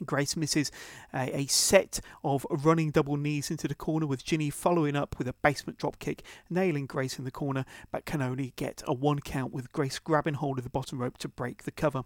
Grace 0.06 0.36
misses 0.36 0.72
a, 1.14 1.42
a, 1.42 1.48
set 1.48 2.00
of 2.24 2.46
running 2.50 2.92
double 2.92 3.18
knees 3.18 3.50
into 3.50 3.68
the 3.68 3.76
corner 3.76 4.06
with 4.06 4.24
Jinny 4.24 4.50
following 4.50 4.96
up 4.96 5.18
with 5.18 5.28
a 5.28 5.34
basement 5.34 5.78
drop 5.78 6.00
kick, 6.00 6.24
nailing 6.50 6.86
Grace 6.86 7.18
in 7.18 7.26
the 7.26 7.32
corner, 7.32 7.66
but 7.92 8.06
can 8.06 8.22
only 8.22 8.54
get 8.56 8.84
a 8.86 8.94
one 8.94 9.20
count 9.20 9.54
with 9.54 9.72
Grace 9.72 10.00
grabbing 10.00 10.36
hold 10.36 10.58
of 10.58 10.64
the 10.64 10.70
bottom 10.70 11.00
rope 11.00 11.18
to 11.20 11.28
break 11.28 11.64
the 11.64 11.72
cover. 11.72 12.04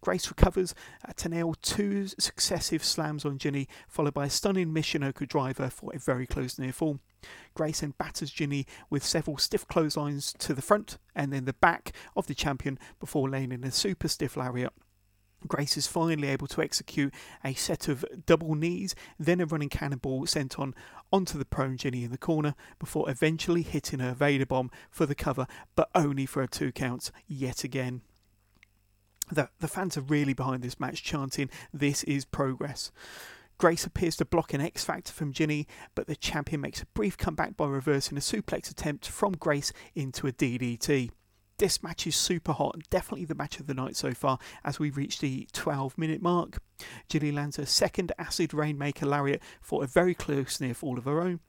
Grace 0.00 0.28
recovers 0.28 0.74
to 1.16 1.28
nail 1.28 1.54
two 1.60 2.06
successive 2.06 2.82
slams 2.84 3.24
on 3.24 3.38
Jinny, 3.38 3.68
followed 3.88 4.14
by 4.14 4.26
a 4.26 4.30
stunning 4.30 4.72
Michinoku 4.72 5.28
driver 5.28 5.68
for 5.68 5.94
a 5.94 5.98
very 5.98 6.26
close 6.26 6.58
near 6.58 6.72
fall. 6.72 7.00
Grace 7.54 7.80
then 7.80 7.94
batters 7.98 8.30
Jinny 8.30 8.66
with 8.90 9.04
several 9.04 9.38
stiff 9.38 9.66
clotheslines 9.66 10.32
to 10.38 10.54
the 10.54 10.62
front 10.62 10.98
and 11.14 11.32
then 11.32 11.44
the 11.44 11.52
back 11.52 11.92
of 12.16 12.28
the 12.28 12.34
champion 12.34 12.78
before 13.00 13.28
laying 13.28 13.52
in 13.52 13.64
a 13.64 13.72
super 13.72 14.08
stiff 14.08 14.36
lariat 14.36 14.72
Grace 15.46 15.76
is 15.76 15.86
finally 15.86 16.28
able 16.28 16.48
to 16.48 16.62
execute 16.62 17.14
a 17.44 17.54
set 17.54 17.88
of 17.88 18.04
double 18.26 18.54
knees, 18.54 18.94
then 19.18 19.40
a 19.40 19.46
running 19.46 19.68
cannonball 19.68 20.26
sent 20.26 20.58
on 20.58 20.74
onto 21.12 21.38
the 21.38 21.44
prone 21.44 21.76
Jinny 21.76 22.04
in 22.04 22.10
the 22.10 22.18
corner 22.18 22.54
before 22.78 23.08
eventually 23.08 23.62
hitting 23.62 24.00
her 24.00 24.14
Vader 24.14 24.46
bomb 24.46 24.70
for 24.90 25.06
the 25.06 25.14
cover, 25.14 25.46
but 25.76 25.88
only 25.94 26.26
for 26.26 26.42
a 26.42 26.48
two 26.48 26.72
counts 26.72 27.12
yet 27.26 27.62
again. 27.62 28.02
The, 29.30 29.50
the 29.60 29.68
fans 29.68 29.96
are 29.96 30.02
really 30.02 30.32
behind 30.32 30.62
this 30.62 30.80
match, 30.80 31.02
chanting, 31.02 31.50
This 31.72 32.02
is 32.04 32.24
progress. 32.24 32.90
Grace 33.58 33.84
appears 33.84 34.16
to 34.16 34.24
block 34.24 34.54
an 34.54 34.60
X 34.60 34.84
Factor 34.84 35.12
from 35.12 35.32
Jinny, 35.32 35.66
but 35.94 36.06
the 36.06 36.16
champion 36.16 36.60
makes 36.60 36.80
a 36.80 36.86
brief 36.86 37.18
comeback 37.18 37.56
by 37.56 37.66
reversing 37.66 38.16
a 38.16 38.20
suplex 38.20 38.70
attempt 38.70 39.08
from 39.08 39.32
Grace 39.32 39.72
into 39.94 40.26
a 40.26 40.32
DDT. 40.32 41.10
This 41.58 41.82
match 41.82 42.06
is 42.06 42.14
super 42.14 42.52
hot, 42.52 42.76
definitely 42.88 43.24
the 43.24 43.34
match 43.34 43.58
of 43.58 43.66
the 43.66 43.74
night 43.74 43.96
so 43.96 44.12
far 44.12 44.38
as 44.64 44.78
we 44.78 44.90
reach 44.90 45.18
the 45.18 45.48
12 45.52 45.98
minute 45.98 46.22
mark. 46.22 46.58
Jinny 47.08 47.32
lands 47.32 47.56
her 47.56 47.66
second 47.66 48.12
Acid 48.16 48.54
Rainmaker 48.54 49.06
lariat 49.06 49.42
for 49.60 49.82
a 49.82 49.88
very 49.88 50.14
close 50.14 50.60
near 50.60 50.72
fall 50.72 50.98
of 50.98 51.04
her 51.04 51.20
own. 51.20 51.40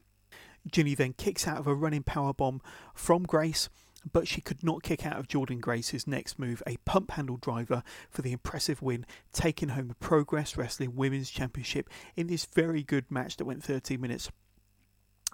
Jinny 0.66 0.96
then 0.96 1.14
kicks 1.14 1.48
out 1.48 1.60
of 1.60 1.68
a 1.68 1.76
running 1.76 2.02
power 2.02 2.34
bomb 2.34 2.60
from 2.96 3.22
Grace, 3.22 3.70
but 4.12 4.28
she 4.28 4.42
could 4.42 4.64
not 4.64 4.82
kick 4.82 5.06
out 5.06 5.20
of 5.20 5.28
Jordynne 5.28 5.62
Grace's 5.62 6.08
next 6.08 6.40
move, 6.40 6.64
a 6.66 6.78
pump 6.86 7.12
handle 7.12 7.38
driver 7.38 7.84
for 8.10 8.24
the 8.24 8.32
impressive 8.32 8.82
win, 8.82 9.06
taking 9.32 9.70
home 9.70 9.90
the 9.90 9.96
Progress 9.96 10.58
Wrestling 10.58 10.96
Women's 10.96 11.30
Championship 11.30 11.88
in 12.16 12.26
this 12.26 12.46
very 12.46 12.82
good 12.82 13.12
match 13.12 13.38
that 13.38 13.46
went 13.46 13.64
13 13.64 14.02
minutes. 14.02 14.32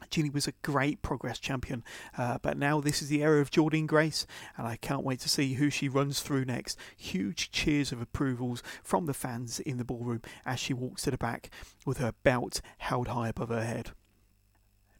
Jinny 0.10 0.30
was 0.30 0.48
a 0.48 0.54
great 0.62 1.02
progress 1.02 1.40
champion, 1.40 1.84
uh, 2.18 2.38
but 2.42 2.58
now 2.58 2.82
this 2.82 3.02
is 3.02 3.10
the 3.10 3.24
era 3.24 3.42
of 3.42 3.52
Jordynne 3.52 3.88
Grace, 3.88 4.28
and 4.58 4.68
I 4.68 4.76
can't 4.76 5.04
wait 5.04 5.20
to 5.22 5.30
see 5.30 5.54
who 5.54 5.70
she 5.70 5.90
runs 5.90 6.22
through 6.22 6.46
next. 6.46 6.78
Huge 6.98 7.52
cheers 7.52 7.92
of 7.92 8.02
approvals 8.02 8.62
from 8.84 9.06
the 9.06 9.14
fans 9.14 9.60
in 9.60 9.78
the 9.78 9.86
ballroom 9.86 10.22
as 10.46 10.60
she 10.60 10.74
walks 10.74 11.04
to 11.04 11.12
the 11.12 11.18
back 11.18 11.50
with 11.86 11.98
her 11.98 12.14
belt 12.24 12.62
held 12.80 13.08
high 13.08 13.30
above 13.30 13.50
her 13.50 13.64
head. 13.64 13.92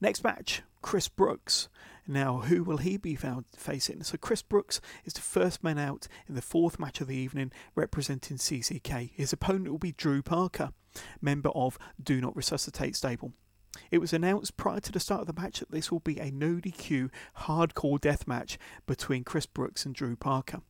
Next 0.02 0.24
match, 0.24 0.62
Chris 0.82 1.08
Brooks. 1.08 1.68
Now, 2.08 2.42
who 2.42 2.64
will 2.64 2.78
he 2.78 2.98
be 2.98 3.16
found 3.16 3.46
facing? 3.56 4.04
So, 4.04 4.18
Chris 4.18 4.44
Brooks 4.44 4.80
is 5.04 5.14
the 5.14 5.22
first 5.22 5.64
man 5.64 5.80
out 5.80 6.08
in 6.28 6.36
the 6.36 6.42
fourth 6.42 6.78
match 6.78 7.02
of 7.02 7.08
the 7.08 7.16
evening, 7.16 7.52
representing 7.74 8.38
CCK. 8.38 9.12
His 9.16 9.34
opponent 9.34 9.72
will 9.72 9.80
be 9.80 9.94
Drew 9.94 10.22
Parker, 10.22 10.72
member 11.22 11.50
of 11.50 11.80
Do 12.02 12.22
Not 12.22 12.36
Resuscitate 12.36 12.96
stable. 12.96 13.34
It 13.92 14.00
was 14.00 14.14
announced 14.14 14.58
prior 14.58 14.80
to 14.80 14.92
the 14.92 15.00
start 15.00 15.22
of 15.22 15.28
the 15.28 15.42
match 15.42 15.60
that 15.60 15.72
this 15.72 15.92
will 15.92 16.00
be 16.00 16.20
a 16.20 16.32
no 16.32 16.56
DQ 16.56 17.10
hardcore 17.40 18.00
death 18.00 18.28
match 18.28 18.58
between 18.86 19.24
Chris 19.24 19.46
Brooks 19.46 19.86
and 19.86 19.94
Drew 19.94 20.16
Parker. 20.16 20.62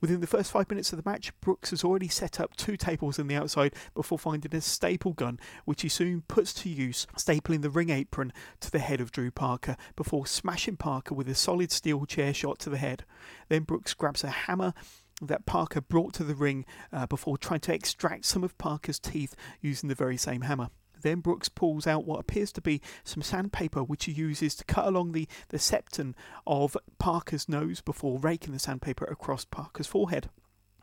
Within 0.00 0.20
the 0.20 0.26
first 0.26 0.52
five 0.52 0.68
minutes 0.68 0.92
of 0.92 1.02
the 1.02 1.10
match, 1.10 1.32
Brooks 1.40 1.70
has 1.70 1.82
already 1.82 2.08
set 2.08 2.38
up 2.38 2.56
two 2.56 2.76
tables 2.76 3.18
on 3.18 3.26
the 3.26 3.36
outside 3.36 3.74
before 3.94 4.18
finding 4.18 4.54
a 4.54 4.60
staple 4.60 5.14
gun, 5.14 5.40
which 5.64 5.80
he 5.80 5.88
soon 5.88 6.22
puts 6.28 6.52
to 6.52 6.68
use, 6.68 7.06
stapling 7.16 7.62
the 7.62 7.70
ring 7.70 7.88
apron 7.88 8.30
to 8.60 8.70
the 8.70 8.80
head 8.80 9.00
of 9.00 9.12
Drew 9.12 9.30
Parker 9.30 9.78
before 9.96 10.26
smashing 10.26 10.76
Parker 10.76 11.14
with 11.14 11.26
a 11.28 11.34
solid 11.34 11.72
steel 11.72 12.04
chair 12.04 12.34
shot 12.34 12.58
to 12.58 12.68
the 12.68 12.76
head. 12.76 13.04
Then 13.48 13.62
Brooks 13.62 13.94
grabs 13.94 14.22
a 14.24 14.28
hammer 14.28 14.74
that 15.22 15.46
Parker 15.46 15.80
brought 15.80 16.12
to 16.14 16.24
the 16.24 16.34
ring 16.34 16.66
uh, 16.92 17.06
before 17.06 17.38
trying 17.38 17.60
to 17.60 17.72
extract 17.72 18.26
some 18.26 18.44
of 18.44 18.58
Parker's 18.58 18.98
teeth 18.98 19.34
using 19.62 19.88
the 19.88 19.94
very 19.94 20.18
same 20.18 20.42
hammer. 20.42 20.68
Then 21.04 21.20
Brooks 21.20 21.50
pulls 21.50 21.86
out 21.86 22.06
what 22.06 22.18
appears 22.18 22.50
to 22.52 22.62
be 22.62 22.80
some 23.04 23.22
sandpaper, 23.22 23.84
which 23.84 24.06
he 24.06 24.12
uses 24.12 24.54
to 24.54 24.64
cut 24.64 24.86
along 24.86 25.12
the, 25.12 25.28
the 25.50 25.58
septum 25.58 26.14
of 26.46 26.78
Parker's 26.98 27.46
nose 27.46 27.82
before 27.82 28.18
raking 28.18 28.54
the 28.54 28.58
sandpaper 28.58 29.04
across 29.04 29.44
Parker's 29.44 29.86
forehead. 29.86 30.30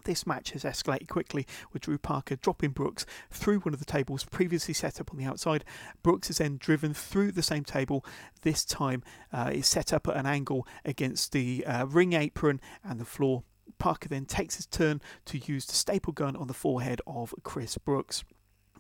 This 0.05 0.27
match 0.27 0.51
has 0.51 0.63
escalated 0.63 1.07
quickly, 1.07 1.47
with 1.73 1.81
Drew 1.81 1.97
Parker 1.97 2.35
dropping 2.35 2.69
Brooks 2.69 3.03
through 3.31 3.61
one 3.61 3.73
of 3.73 3.79
the 3.79 3.85
tables 3.85 4.23
previously 4.23 4.75
set 4.75 5.01
up 5.01 5.11
on 5.11 5.17
the 5.17 5.25
outside. 5.25 5.65
Brooks 6.03 6.29
is 6.29 6.37
then 6.37 6.57
driven 6.57 6.93
through 6.93 7.31
the 7.31 7.41
same 7.41 7.63
table. 7.63 8.05
This 8.43 8.63
time 8.63 9.01
uh, 9.33 9.49
is 9.51 9.65
set 9.65 9.91
up 9.91 10.07
at 10.07 10.17
an 10.17 10.27
angle 10.27 10.67
against 10.85 11.31
the 11.31 11.65
uh, 11.65 11.87
ring 11.87 12.13
apron 12.13 12.61
and 12.83 12.99
the 12.99 13.05
floor. 13.05 13.41
Parker 13.79 14.07
then 14.07 14.25
takes 14.25 14.57
his 14.57 14.67
turn 14.67 15.01
to 15.25 15.39
use 15.39 15.65
the 15.65 15.73
staple 15.73 16.13
gun 16.13 16.35
on 16.35 16.45
the 16.45 16.53
forehead 16.53 17.01
of 17.07 17.33
Chris 17.41 17.79
Brooks. 17.79 18.23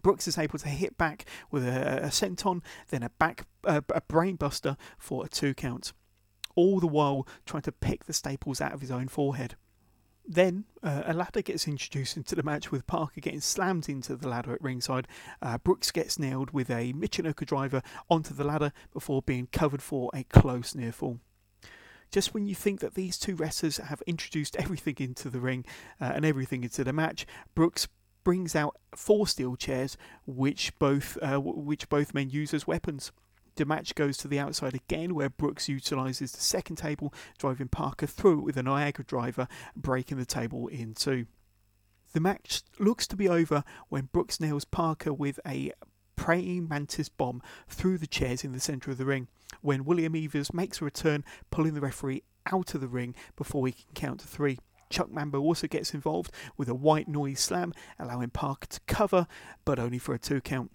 Brooks 0.01 0.27
is 0.27 0.37
able 0.37 0.59
to 0.59 0.69
hit 0.69 0.97
back 0.97 1.25
with 1.49 1.65
a, 1.65 2.05
a 2.05 2.07
senton, 2.07 2.61
then 2.89 3.03
a 3.03 3.09
back 3.09 3.45
uh, 3.63 3.81
a 3.89 4.01
brainbuster 4.01 4.77
for 4.97 5.25
a 5.25 5.29
two 5.29 5.53
count. 5.53 5.93
All 6.55 6.79
the 6.79 6.87
while 6.87 7.27
trying 7.45 7.63
to 7.63 7.71
pick 7.71 8.05
the 8.05 8.13
staples 8.13 8.59
out 8.59 8.73
of 8.73 8.81
his 8.81 8.91
own 8.91 9.07
forehead. 9.07 9.55
Then 10.27 10.65
uh, 10.83 11.03
a 11.05 11.13
ladder 11.13 11.41
gets 11.41 11.67
introduced 11.67 12.15
into 12.15 12.35
the 12.35 12.43
match 12.43 12.71
with 12.71 12.87
Parker 12.87 13.21
getting 13.21 13.41
slammed 13.41 13.89
into 13.89 14.15
the 14.15 14.29
ladder 14.29 14.53
at 14.53 14.61
ringside. 14.61 15.07
Uh, 15.41 15.57
Brooks 15.57 15.91
gets 15.91 16.19
nailed 16.19 16.51
with 16.51 16.69
a 16.69 16.93
Michinoku 16.93 17.45
driver 17.45 17.81
onto 18.09 18.33
the 18.33 18.43
ladder 18.43 18.71
before 18.93 19.21
being 19.21 19.47
covered 19.51 19.81
for 19.81 20.11
a 20.13 20.23
close 20.25 20.75
near 20.75 20.91
fall. 20.91 21.19
Just 22.11 22.33
when 22.33 22.45
you 22.45 22.53
think 22.53 22.81
that 22.81 22.93
these 22.93 23.17
two 23.17 23.35
wrestlers 23.35 23.77
have 23.77 24.03
introduced 24.05 24.55
everything 24.57 24.95
into 24.99 25.29
the 25.29 25.39
ring 25.39 25.65
uh, 25.99 26.11
and 26.13 26.25
everything 26.25 26.63
into 26.63 26.83
the 26.83 26.93
match, 26.93 27.25
Brooks 27.55 27.87
brings 28.23 28.55
out 28.55 28.77
four 28.95 29.27
steel 29.27 29.55
chairs, 29.55 29.97
which 30.25 30.77
both 30.79 31.17
uh, 31.21 31.39
which 31.39 31.89
both 31.89 32.13
men 32.13 32.29
use 32.29 32.53
as 32.53 32.67
weapons. 32.67 33.11
The 33.55 33.65
match 33.65 33.95
goes 33.95 34.17
to 34.17 34.27
the 34.27 34.39
outside 34.39 34.75
again, 34.75 35.13
where 35.13 35.29
Brooks 35.29 35.67
utilises 35.67 36.31
the 36.31 36.41
second 36.41 36.77
table, 36.77 37.13
driving 37.37 37.67
Parker 37.67 38.07
through 38.07 38.39
it 38.39 38.43
with 38.43 38.57
a 38.57 38.63
Niagara 38.63 39.03
driver, 39.05 39.47
breaking 39.75 40.17
the 40.17 40.25
table 40.25 40.67
in 40.67 40.93
two. 40.93 41.25
The 42.13 42.21
match 42.21 42.61
looks 42.79 43.07
to 43.07 43.15
be 43.15 43.27
over 43.29 43.63
when 43.89 44.09
Brooks 44.11 44.39
nails 44.39 44.65
Parker 44.65 45.13
with 45.13 45.39
a 45.45 45.71
praying 46.15 46.67
mantis 46.67 47.09
bomb 47.09 47.41
through 47.67 47.97
the 47.97 48.07
chairs 48.07 48.43
in 48.43 48.51
the 48.51 48.59
centre 48.59 48.91
of 48.91 48.97
the 48.97 49.05
ring. 49.05 49.27
When 49.61 49.85
William 49.85 50.15
Evers 50.15 50.53
makes 50.53 50.81
a 50.81 50.85
return, 50.85 51.23
pulling 51.49 51.73
the 51.73 51.81
referee 51.81 52.23
out 52.51 52.73
of 52.73 52.81
the 52.81 52.87
ring 52.87 53.15
before 53.35 53.67
he 53.67 53.73
can 53.73 53.93
count 53.93 54.19
to 54.21 54.27
three. 54.27 54.59
Chuck 54.91 55.11
Mambo 55.11 55.39
also 55.39 55.67
gets 55.67 55.93
involved 55.93 56.31
with 56.57 56.69
a 56.69 56.75
white 56.75 57.07
noise 57.07 57.39
slam, 57.39 57.73
allowing 57.97 58.29
Parker 58.29 58.67
to 58.67 58.79
cover, 58.87 59.27
but 59.65 59.79
only 59.79 59.97
for 59.97 60.13
a 60.13 60.19
two 60.19 60.41
count. 60.41 60.71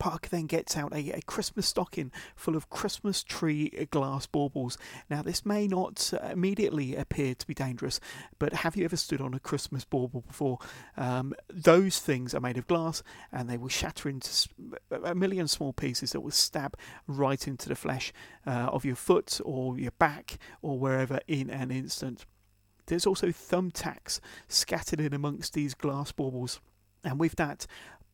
Parker 0.00 0.30
then 0.30 0.46
gets 0.46 0.76
out 0.76 0.92
a, 0.92 1.12
a, 1.12 1.20
Christmas 1.26 1.68
stocking 1.68 2.10
full 2.34 2.56
of 2.56 2.70
Christmas 2.70 3.22
tree 3.22 3.68
glass 3.90 4.26
baubles. 4.26 4.78
Now, 5.10 5.22
this 5.22 5.44
may 5.44 5.68
not 5.68 6.12
uh, 6.14 6.26
immediately 6.28 6.96
appear 6.96 7.34
to 7.34 7.46
be 7.46 7.54
dangerous, 7.54 8.00
but 8.38 8.54
have 8.54 8.76
you 8.76 8.84
ever 8.86 8.96
stood 8.96 9.20
on 9.20 9.34
a 9.34 9.38
Christmas 9.38 9.84
bauble 9.84 10.22
before? 10.22 10.58
Um, 10.96 11.34
those 11.48 12.00
things 12.00 12.34
are 12.34 12.40
made 12.40 12.56
of 12.56 12.66
glass 12.66 13.02
and 13.30 13.48
they 13.48 13.58
will 13.58 13.68
shatter 13.68 14.08
into 14.08 14.48
a 14.90 15.14
million 15.14 15.46
small 15.46 15.74
pieces 15.74 16.12
that 16.12 16.20
will 16.20 16.30
stab 16.30 16.76
right 17.06 17.46
into 17.46 17.68
the 17.68 17.76
flesh 17.76 18.10
uh, 18.46 18.70
of 18.72 18.86
your 18.86 18.96
foot 18.96 19.38
or 19.44 19.78
your 19.78 19.92
back 19.92 20.38
or 20.62 20.78
wherever 20.78 21.20
in 21.28 21.50
an 21.50 21.70
instant. 21.70 22.24
There's 22.90 23.06
also 23.06 23.28
thumbtacks 23.28 24.18
scattered 24.48 25.00
in 25.00 25.14
amongst 25.14 25.54
these 25.54 25.74
glass 25.74 26.10
baubles. 26.10 26.60
And 27.04 27.20
with 27.20 27.36
that, 27.36 27.68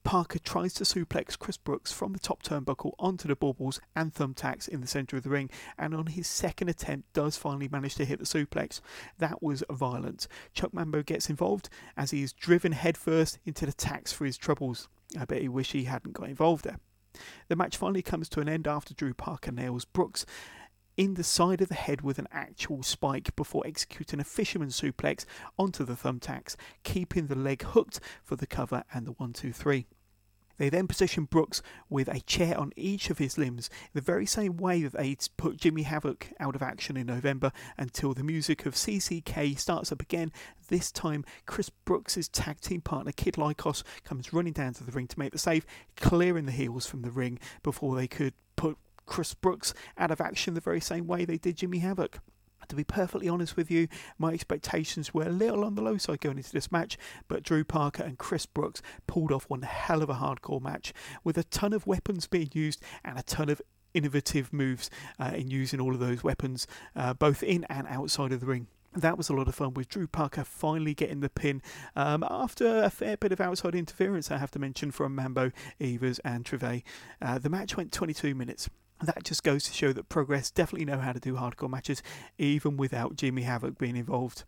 Parker 0.05 0.39
tries 0.39 0.75
to 0.75 0.85
suplex 0.85 1.39
Chris 1.39 1.57
Brooks 1.57 1.93
from 1.93 2.13
the 2.13 2.19
top 2.19 2.43
turnbuckle 2.43 2.93
onto 2.99 3.27
the 3.27 3.35
baubles 3.35 3.81
and 3.97 4.15
thumbtacks 4.15 4.69
in 4.69 4.83
the 4.83 4.87
centre 4.87 5.17
of 5.17 5.23
the 5.23 5.31
ring, 5.31 5.49
and 5.79 5.95
on 5.95 6.09
his 6.09 6.27
second 6.27 6.69
attempt 6.69 7.11
does 7.15 7.39
finally 7.39 7.69
manage 7.69 7.95
to 7.95 8.05
hit 8.05 8.19
the 8.19 8.27
suplex. 8.27 8.83
That 9.19 9.43
was 9.43 9.65
violent. 9.71 10.29
Chuck 10.53 10.75
Mambo 10.75 11.03
gets 11.03 11.31
involved 11.31 11.71
as 11.97 12.11
he 12.11 12.23
is 12.23 12.35
driven 12.35 12.73
headfirst 12.73 13.39
into 13.47 13.65
the 13.65 13.73
tacks 13.73 14.13
for 14.13 14.27
his 14.27 14.37
troubles. 14.37 14.89
I 15.19 15.25
bet 15.25 15.41
he 15.41 15.49
wish 15.49 15.73
he 15.73 15.85
hadn't 15.85 16.13
got 16.13 16.29
involved 16.29 16.65
there. 16.65 16.81
The 17.49 17.57
match 17.57 17.79
finally 17.79 18.03
comes 18.03 18.29
to 18.29 18.41
an 18.41 18.49
end 18.49 18.69
after 18.69 18.93
Drew 18.93 19.15
Parker 19.15 19.51
nails 19.51 19.87
Brooks 19.87 20.27
in 20.97 21.15
the 21.15 21.25
side 21.25 21.61
of 21.61 21.69
the 21.69 21.75
head 21.75 22.01
with 22.01 22.19
an 22.19 22.29
actual 22.33 22.83
spike 22.83 23.35
before 23.37 23.67
executing 23.67 24.21
a 24.21 24.25
fisherman 24.25 24.69
suplex 24.69 25.25
onto 25.59 25.85
the 25.85 25.95
thumbtacks, 25.95 26.57
keeping 26.85 27.27
the 27.27 27.35
leg 27.35 27.63
hooked 27.63 28.01
for 28.23 28.37
the 28.37 28.47
cover 28.47 28.85
and 28.93 29.07
the 29.07 29.13
1 29.13 29.33
2 29.33 29.53
3. 29.53 29.87
They 30.59 30.71
then 30.71 30.87
position 30.87 31.25
Brooks 31.25 31.63
with 31.91 32.09
a 32.09 32.21
chair 32.21 32.59
on 32.59 32.73
each 32.77 33.11
of 33.11 33.19
his 33.19 33.37
limbs, 33.37 33.69
the 33.93 34.01
very 34.01 34.25
same 34.25 34.57
way 34.57 34.83
that 34.83 34.93
they 34.93 35.15
put 35.37 35.59
Jimmy 35.59 35.83
Havoc 35.83 36.29
out 36.41 36.57
of 36.57 36.63
action 36.63 36.97
in 36.97 37.07
November 37.07 37.53
until 37.77 38.15
the 38.15 38.25
music 38.25 38.65
of 38.65 38.75
CCK 38.75 39.59
starts 39.59 39.93
up 39.93 40.01
again. 40.01 40.33
This 40.69 40.91
time, 40.91 41.25
Chris 41.45 41.69
Brooks' 41.69 42.29
tag 42.33 42.61
team 42.61 42.81
partner 42.81 43.13
Kid 43.13 43.35
Lykos 43.35 43.83
comes 44.05 44.33
running 44.33 44.55
down 44.55 44.73
to 44.75 44.85
the 44.85 44.93
ring 44.93 45.09
to 45.09 45.19
make 45.19 45.33
the 45.33 45.39
save, 45.39 45.67
clearing 45.97 46.47
the 46.47 46.53
heels 46.53 46.87
from 46.87 47.03
the 47.03 47.11
ring 47.11 47.39
before 47.63 47.95
they 47.95 48.09
could 48.09 48.33
put 48.57 48.79
Chris 49.07 49.35
Brooks 49.35 49.73
out 49.97 50.11
of 50.11 50.21
action 50.21 50.55
the 50.55 50.61
very 50.61 50.81
same 50.81 51.07
way 51.07 51.25
they 51.25 51.39
did 51.39 51.57
Jimmy 51.57 51.79
Havoc. 51.79 52.21
To 52.69 52.77
be 52.77 52.85
perfectly 52.85 53.29
honest 53.29 53.57
with 53.57 53.71
you, 53.71 53.87
my 54.19 54.33
expectations 54.33 55.15
were 55.15 55.27
a 55.27 55.31
little 55.31 55.65
on 55.65 55.77
the 55.77 55.83
low 55.83 55.99
side 55.99 56.21
going 56.21 56.39
into 56.39 56.53
this 56.53 56.73
match, 56.73 56.99
but 57.29 57.45
Drew 57.45 57.63
Parker 57.63 58.03
and 58.03 58.19
Chris 58.19 58.45
Brooks 58.45 58.83
pulled 59.07 59.31
off 59.31 59.49
one 59.49 59.63
hell 59.63 60.03
of 60.03 60.11
a 60.11 60.15
hardcore 60.15 60.61
match 60.61 60.93
with 61.23 61.39
a 61.39 61.45
ton 61.45 61.73
of 61.73 61.87
weapons 61.87 62.27
being 62.27 62.51
used 62.53 62.83
and 63.05 63.19
a 63.19 63.23
ton 63.23 63.49
of 63.49 63.63
innovative 63.95 64.53
moves 64.53 64.91
uh, 65.21 65.33
in 65.35 65.49
using 65.49 65.81
all 65.81 65.95
of 65.95 66.01
those 66.01 66.25
weapons, 66.25 66.67
uh, 66.97 67.15
both 67.15 67.43
in 67.43 67.65
and 67.71 67.87
outside 67.89 68.33
of 68.33 68.41
the 68.41 68.47
ring 68.47 68.67
that 68.97 69.19
was 69.19 69.29
a 69.29 69.35
lot 69.35 69.47
of 69.47 69.55
fun 69.55 69.75
with 69.75 69.89
Drew 69.89 70.07
Parker 70.07 70.43
finally 70.43 70.95
getting 70.95 71.21
the 71.21 71.29
pin 71.29 71.63
um, 71.95 72.25
after 72.29 72.83
a 72.83 72.91
fair 72.91 73.17
bit 73.17 73.33
of 73.33 73.41
outside 73.41 73.75
interference, 73.75 74.31
I 74.31 74.39
have 74.39 74.51
to 74.53 74.59
mention, 74.59 74.91
from 74.91 75.15
Mambo, 75.15 75.53
Evers, 75.81 76.19
and 76.21 76.45
Trivet. 76.45 76.83
Uh, 77.21 77.39
the 77.39 77.51
match 77.51 77.77
went 77.77 77.93
22 77.93 78.35
minutes. 78.35 78.69
That 79.03 79.25
just 79.25 79.43
goes 79.43 79.65
to 79.65 79.73
show 79.73 79.93
that 79.93 80.09
Progress 80.09 80.51
definitely 80.51 80.87
know 80.87 80.99
how 80.99 81.13
to 81.13 81.21
do 81.21 81.35
hardcore 81.35 81.71
matches, 81.71 82.03
even 82.39 82.77
without 82.77 83.17
Jimmy 83.17 83.43
Havoc 83.43 83.79
being 83.79 83.97
involved. 83.97 84.45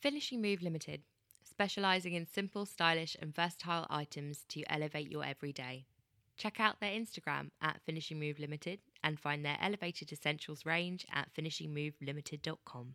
Finishing 0.00 0.42
Move 0.42 0.62
Limited, 0.62 1.02
specialising 1.42 2.14
in 2.14 2.26
simple, 2.26 2.66
stylish, 2.66 3.16
and 3.20 3.34
versatile 3.34 3.86
items 3.88 4.44
to 4.48 4.62
elevate 4.70 5.10
your 5.10 5.24
everyday. 5.24 5.86
Check 6.36 6.58
out 6.58 6.80
their 6.80 6.90
Instagram 6.90 7.50
at 7.60 7.80
Finishing 7.86 8.18
Move 8.18 8.38
Limited 8.38 8.80
and 9.04 9.20
find 9.20 9.44
their 9.44 9.58
elevated 9.60 10.10
essentials 10.12 10.66
range 10.66 11.06
at 11.12 11.32
finishingmovelimited.com. 11.34 12.94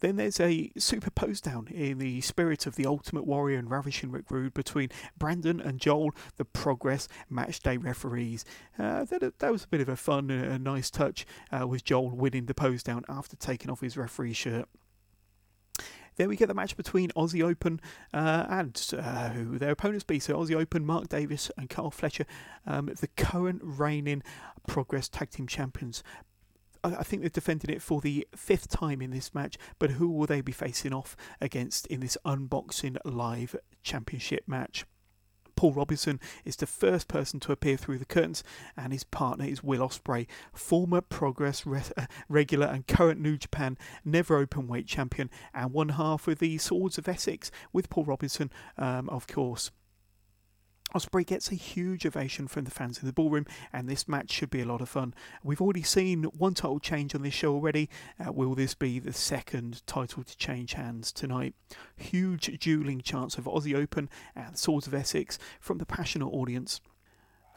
Then 0.00 0.16
there's 0.16 0.40
a 0.40 0.70
super 0.76 1.10
pose 1.10 1.40
down 1.40 1.68
in 1.68 1.98
the 1.98 2.20
spirit 2.20 2.66
of 2.66 2.76
the 2.76 2.86
Ultimate 2.86 3.26
Warrior 3.26 3.58
and 3.58 3.70
Ravishing 3.70 4.10
Rick 4.10 4.30
Rude 4.30 4.54
between 4.54 4.90
Brandon 5.18 5.60
and 5.60 5.80
Joel, 5.80 6.10
the 6.36 6.44
Progress 6.44 7.08
Match 7.30 7.60
Day 7.60 7.76
referees. 7.76 8.44
Uh, 8.78 9.04
that, 9.04 9.38
that 9.38 9.52
was 9.52 9.64
a 9.64 9.68
bit 9.68 9.80
of 9.80 9.88
a 9.88 9.96
fun 9.96 10.30
and 10.30 10.44
a 10.44 10.58
nice 10.58 10.90
touch 10.90 11.26
uh, 11.50 11.66
with 11.66 11.84
Joel 11.84 12.10
winning 12.10 12.46
the 12.46 12.54
pose 12.54 12.82
down 12.82 13.04
after 13.08 13.36
taking 13.36 13.70
off 13.70 13.80
his 13.80 13.96
referee 13.96 14.32
shirt. 14.32 14.68
Then 16.16 16.28
we 16.28 16.36
get 16.36 16.46
the 16.46 16.54
match 16.54 16.76
between 16.76 17.10
Aussie 17.10 17.42
Open 17.42 17.80
uh, 18.12 18.46
and 18.48 18.80
uh, 18.96 19.30
who 19.30 19.58
their 19.58 19.72
opponents 19.72 20.04
be. 20.04 20.20
So 20.20 20.34
Aussie 20.34 20.54
Open, 20.54 20.86
Mark 20.86 21.08
Davis 21.08 21.50
and 21.56 21.68
Carl 21.68 21.90
Fletcher, 21.90 22.24
um, 22.66 22.86
the 22.86 23.08
current 23.16 23.60
reigning 23.64 24.22
Progress 24.66 25.08
Tag 25.08 25.30
Team 25.30 25.46
Champions. 25.46 26.02
I 26.84 27.02
think 27.02 27.22
they've 27.22 27.32
defended 27.32 27.70
it 27.70 27.80
for 27.80 28.00
the 28.00 28.26
fifth 28.36 28.68
time 28.68 29.00
in 29.00 29.10
this 29.10 29.34
match, 29.34 29.56
but 29.78 29.92
who 29.92 30.10
will 30.10 30.26
they 30.26 30.42
be 30.42 30.52
facing 30.52 30.92
off 30.92 31.16
against 31.40 31.86
in 31.86 32.00
this 32.00 32.18
unboxing 32.24 32.98
live 33.04 33.56
championship 33.82 34.44
match? 34.46 34.84
Paul 35.56 35.72
Robinson 35.72 36.20
is 36.44 36.56
the 36.56 36.66
first 36.66 37.08
person 37.08 37.40
to 37.40 37.52
appear 37.52 37.76
through 37.76 37.98
the 37.98 38.04
curtains, 38.04 38.44
and 38.76 38.92
his 38.92 39.04
partner 39.04 39.44
is 39.44 39.62
Will 39.62 39.86
Ospreay, 39.86 40.26
former 40.52 41.00
Progress 41.00 41.64
re- 41.64 41.80
uh, 41.96 42.06
regular 42.28 42.66
and 42.66 42.86
current 42.86 43.20
New 43.20 43.38
Japan 43.38 43.78
never 44.04 44.36
open 44.36 44.66
weight 44.66 44.86
champion, 44.86 45.30
and 45.54 45.72
one 45.72 45.90
half 45.90 46.28
of 46.28 46.38
the 46.38 46.58
Swords 46.58 46.98
of 46.98 47.08
Essex 47.08 47.50
with 47.72 47.88
Paul 47.88 48.04
Robinson, 48.04 48.50
um, 48.76 49.08
of 49.08 49.26
course. 49.26 49.70
Ospreay 50.94 51.26
gets 51.26 51.50
a 51.50 51.56
huge 51.56 52.06
ovation 52.06 52.46
from 52.46 52.64
the 52.64 52.70
fans 52.70 53.00
in 53.00 53.06
the 53.06 53.12
ballroom, 53.12 53.46
and 53.72 53.88
this 53.88 54.06
match 54.06 54.30
should 54.30 54.50
be 54.50 54.60
a 54.60 54.66
lot 54.66 54.80
of 54.80 54.88
fun. 54.88 55.12
We've 55.42 55.60
already 55.60 55.82
seen 55.82 56.24
one 56.24 56.54
title 56.54 56.78
change 56.78 57.14
on 57.14 57.22
this 57.22 57.34
show 57.34 57.52
already. 57.52 57.90
Uh, 58.24 58.32
will 58.32 58.54
this 58.54 58.74
be 58.74 59.00
the 59.00 59.12
second 59.12 59.84
title 59.86 60.22
to 60.22 60.36
change 60.36 60.74
hands 60.74 61.10
tonight? 61.10 61.54
Huge 61.96 62.58
dueling 62.60 63.00
chance 63.00 63.36
of 63.36 63.44
Aussie 63.44 63.76
Open 63.76 64.08
and 64.36 64.56
Swords 64.56 64.86
of 64.86 64.94
Essex 64.94 65.38
from 65.60 65.78
the 65.78 65.86
passionate 65.86 66.28
audience. 66.28 66.80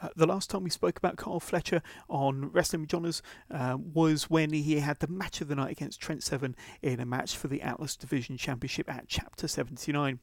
Uh, 0.00 0.08
the 0.16 0.26
last 0.26 0.50
time 0.50 0.64
we 0.64 0.70
spoke 0.70 0.96
about 0.96 1.16
Carl 1.16 1.40
Fletcher 1.40 1.82
on 2.08 2.50
Wrestling 2.52 2.82
with 2.82 2.90
Johners 2.90 3.22
uh, 3.50 3.76
was 3.78 4.30
when 4.30 4.52
he 4.52 4.80
had 4.80 5.00
the 5.00 5.08
match 5.08 5.40
of 5.40 5.48
the 5.48 5.56
night 5.56 5.72
against 5.72 6.00
Trent 6.00 6.22
Seven 6.22 6.54
in 6.82 7.00
a 7.00 7.06
match 7.06 7.36
for 7.36 7.48
the 7.48 7.62
Atlas 7.62 7.96
Division 7.96 8.36
Championship 8.36 8.88
at 8.92 9.08
Chapter 9.08 9.48
79. 9.48 10.20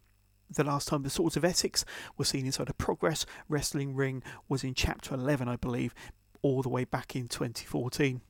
The 0.50 0.64
last 0.64 0.88
time 0.88 1.04
the 1.04 1.10
Swords 1.10 1.36
of 1.36 1.44
Essex 1.44 1.84
were 2.18 2.26
seen 2.26 2.46
inside 2.46 2.70
a 2.70 2.74
Progress 2.74 3.26
wrestling 3.50 3.96
ring 3.96 4.24
was 4.48 4.64
in 4.64 4.74
Chapter 4.74 5.16
11, 5.16 5.48
I 5.48 5.56
believe, 5.56 5.96
all 6.42 6.62
the 6.62 6.70
way 6.70 6.86
back 6.86 7.16
in 7.16 7.28
2014. 7.28 8.22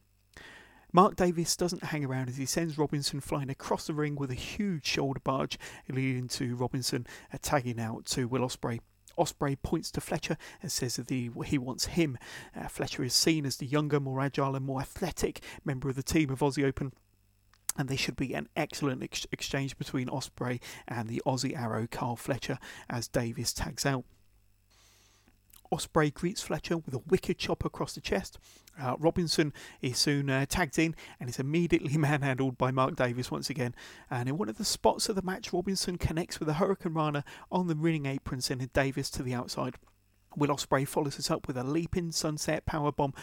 Mark 0.94 1.18
Davis 1.18 1.58
doesn't 1.58 1.84
hang 1.84 2.06
around 2.06 2.30
as 2.30 2.38
he 2.38 2.46
sends 2.46 2.78
Robinson 2.78 3.20
flying 3.20 3.50
across 3.50 3.86
the 3.86 3.94
ring 3.94 4.16
with 4.16 4.32
a 4.32 4.36
huge 4.36 4.86
shoulder 4.86 5.20
barge, 5.22 5.60
leading 5.90 6.30
to 6.30 6.56
Robinson 6.56 7.06
tagging 7.42 7.82
out 7.82 8.06
to 8.06 8.30
Will 8.30 8.48
Ospreay. 8.48 8.80
Ospreay 9.18 9.58
points 9.62 9.92
to 9.92 10.02
Fletcher 10.02 10.38
and 10.62 10.72
says 10.72 10.96
that 10.96 11.10
he 11.10 11.58
wants 11.58 11.86
him. 11.86 12.18
Uh, 12.56 12.70
Fletcher 12.70 13.04
is 13.04 13.14
seen 13.14 13.46
as 13.46 13.58
the 13.58 13.66
younger, 13.66 14.00
more 14.00 14.22
agile, 14.22 14.56
and 14.56 14.66
more 14.66 14.80
athletic 14.80 15.42
member 15.66 15.90
of 15.90 15.96
the 15.96 16.04
team 16.04 16.30
of 16.30 16.40
Aussie 16.40 16.66
Open 16.66 16.94
and 17.78 17.90
there 17.90 17.98
should 17.98 18.16
be 18.16 18.34
an 18.34 18.48
excellent 18.56 19.04
ex- 19.04 19.28
exchange 19.32 19.78
between 19.78 20.08
Ospreay 20.08 20.62
and 20.88 21.08
the 21.08 21.22
Aussie 21.26 21.58
Arrow 21.58 21.88
Carl 21.90 22.16
Fletcher 22.16 22.58
as 22.90 23.08
Davis 23.08 23.54
tags 23.54 23.86
out. 23.86 24.06
Ospreay 25.72 26.14
greets 26.14 26.42
Fletcher 26.42 26.78
with 26.78 26.94
a 26.94 27.02
wicked 27.08 27.38
chop 27.38 27.66
across 27.66 27.94
the 27.94 28.02
chest. 28.02 28.38
Uh, 28.80 28.96
Robinson 29.00 29.54
is 29.82 29.98
soon 29.98 30.30
uh, 30.30 30.46
tagged 30.48 30.78
in 30.78 30.96
and 31.20 31.30
is 31.30 31.40
immediately 31.40 31.98
manhandled 31.98 32.58
by 32.58 32.72
Mark 32.72 32.96
Davis 32.96 33.32
once 33.32 33.50
again. 33.50 33.74
And 34.10 34.30
in 34.30 34.38
one 34.38 34.50
of 34.50 34.58
the 34.58 34.66
spots 34.66 35.10
of 35.10 35.16
the 35.16 35.22
match, 35.22 35.54
Robinson 35.54 35.98
connects 35.98 36.40
with 36.40 36.50
a 36.50 36.54
hurricanrana 36.54 37.24
on 37.52 37.68
the 37.68 37.76
ring 37.76 38.06
apron, 38.06 38.42
sending 38.42 38.70
Davis 38.74 39.10
to 39.12 39.24
the 39.24 39.34
outside. 39.34 39.76
Will 40.38 40.50
Ospreay 40.50 40.88
follows 40.88 41.20
us 41.20 41.32
up 41.32 41.48
with 41.48 41.58
a 41.58 41.64
leaping 41.64 42.12
sunset 42.12 42.66
power 42.66 42.92
bomb 42.92 43.14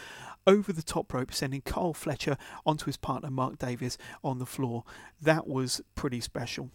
over 0.45 0.73
the 0.73 0.83
top 0.83 1.13
rope, 1.13 1.33
sending 1.33 1.61
Carl 1.61 1.93
Fletcher 1.93 2.37
onto 2.65 2.85
his 2.85 2.97
partner 2.97 3.29
Mark 3.29 3.57
Davis 3.57 3.97
on 4.23 4.39
the 4.39 4.45
floor. 4.45 4.83
That 5.21 5.47
was 5.47 5.81
pretty 5.95 6.21
special. 6.21 6.69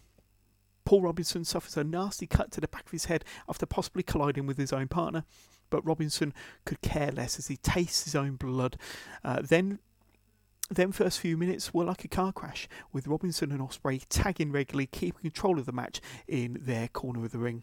Paul 0.85 1.03
Robinson 1.03 1.45
suffers 1.45 1.77
a 1.77 1.85
nasty 1.85 2.27
cut 2.27 2.51
to 2.53 2.63
the 2.63 2.69
back 2.69 2.87
of 2.87 2.93
his 2.93 3.05
head 3.07 3.25
after 3.49 3.67
possibly 3.67 4.03
colliding 4.03 4.47
with 4.47 4.57
his 4.57 4.73
own 4.73 4.89
partner, 4.89 5.25
but 5.69 5.85
Robinson 5.85 6.33
could 6.65 6.81
care 6.81 7.13
less 7.13 7.39
as 7.39 7.49
he 7.49 7.59
tastes 7.59 8.05
his 8.05 8.15
own 8.15 8.37
blood. 8.37 8.79
Uh, 9.23 9.43
then 9.43 9.81
then 10.71 10.93
first 10.93 11.21
few 11.21 11.37
minutes 11.37 11.73
were 11.73 11.85
like 11.85 12.05
a 12.05 12.09
car 12.09 12.33
crash, 12.33 12.69
with 12.93 13.07
Robinson 13.07 13.53
and 13.53 13.61
Ospreay 13.61 14.05
tagging 14.09 14.53
regularly, 14.53 14.87
keeping 14.87 15.23
control 15.23 15.59
of 15.59 15.67
the 15.67 15.73
match 15.73 16.01
in 16.27 16.59
their 16.61 16.89
corner 16.89 17.25
of 17.25 17.33
the 17.33 17.39
ring. 17.39 17.63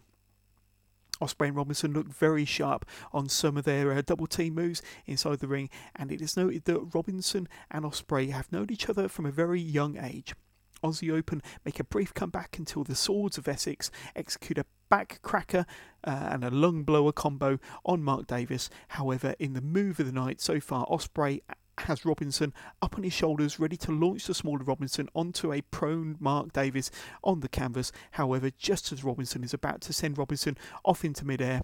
Ospreay 1.20 1.48
and 1.48 1.56
Robinson 1.56 1.92
looked 1.92 2.12
very 2.12 2.44
sharp 2.44 2.84
on 3.12 3.28
some 3.28 3.56
of 3.56 3.64
their 3.64 3.92
uh, 3.92 4.02
double 4.02 4.26
team 4.26 4.54
moves 4.54 4.82
inside 5.06 5.38
the 5.38 5.48
ring, 5.48 5.70
and 5.94 6.12
it 6.12 6.20
is 6.20 6.36
noted 6.36 6.64
that 6.64 6.94
Robinson 6.94 7.48
and 7.70 7.84
Ospreay 7.84 8.30
have 8.30 8.52
known 8.52 8.66
each 8.70 8.88
other 8.88 9.08
from 9.08 9.26
a 9.26 9.30
very 9.30 9.60
young 9.60 9.96
age. 9.96 10.34
Aussie 10.82 11.12
Open 11.12 11.42
make 11.64 11.80
a 11.80 11.84
brief 11.84 12.12
comeback 12.12 12.58
until 12.58 12.84
the 12.84 12.94
Swords 12.94 13.38
of 13.38 13.48
Essex 13.48 13.90
execute 14.14 14.58
a 14.58 14.66
back 14.88 15.20
cracker 15.22 15.66
uh, 16.04 16.28
and 16.30 16.44
a 16.44 16.50
lung 16.50 16.84
blower 16.84 17.12
combo 17.12 17.58
on 17.84 18.02
Mark 18.02 18.26
Davis. 18.26 18.70
However, 18.88 19.34
in 19.38 19.54
the 19.54 19.60
move 19.60 19.98
of 19.98 20.06
the 20.06 20.12
night 20.12 20.40
so 20.40 20.60
far, 20.60 20.86
Ospreay 20.86 21.40
has 21.80 22.04
Robinson 22.04 22.52
up 22.82 22.96
on 22.96 23.02
his 23.02 23.12
shoulders, 23.12 23.58
ready 23.58 23.76
to 23.78 23.92
launch 23.92 24.26
the 24.26 24.34
smaller 24.34 24.64
Robinson 24.64 25.08
onto 25.14 25.52
a 25.52 25.62
prone 25.62 26.16
Mark 26.18 26.52
Davis 26.52 26.90
on 27.22 27.40
the 27.40 27.48
canvas. 27.48 27.92
However, 28.12 28.50
just 28.50 28.92
as 28.92 29.04
Robinson 29.04 29.44
is 29.44 29.54
about 29.54 29.80
to 29.82 29.92
send 29.92 30.18
Robinson 30.18 30.56
off 30.84 31.04
into 31.04 31.26
midair 31.26 31.62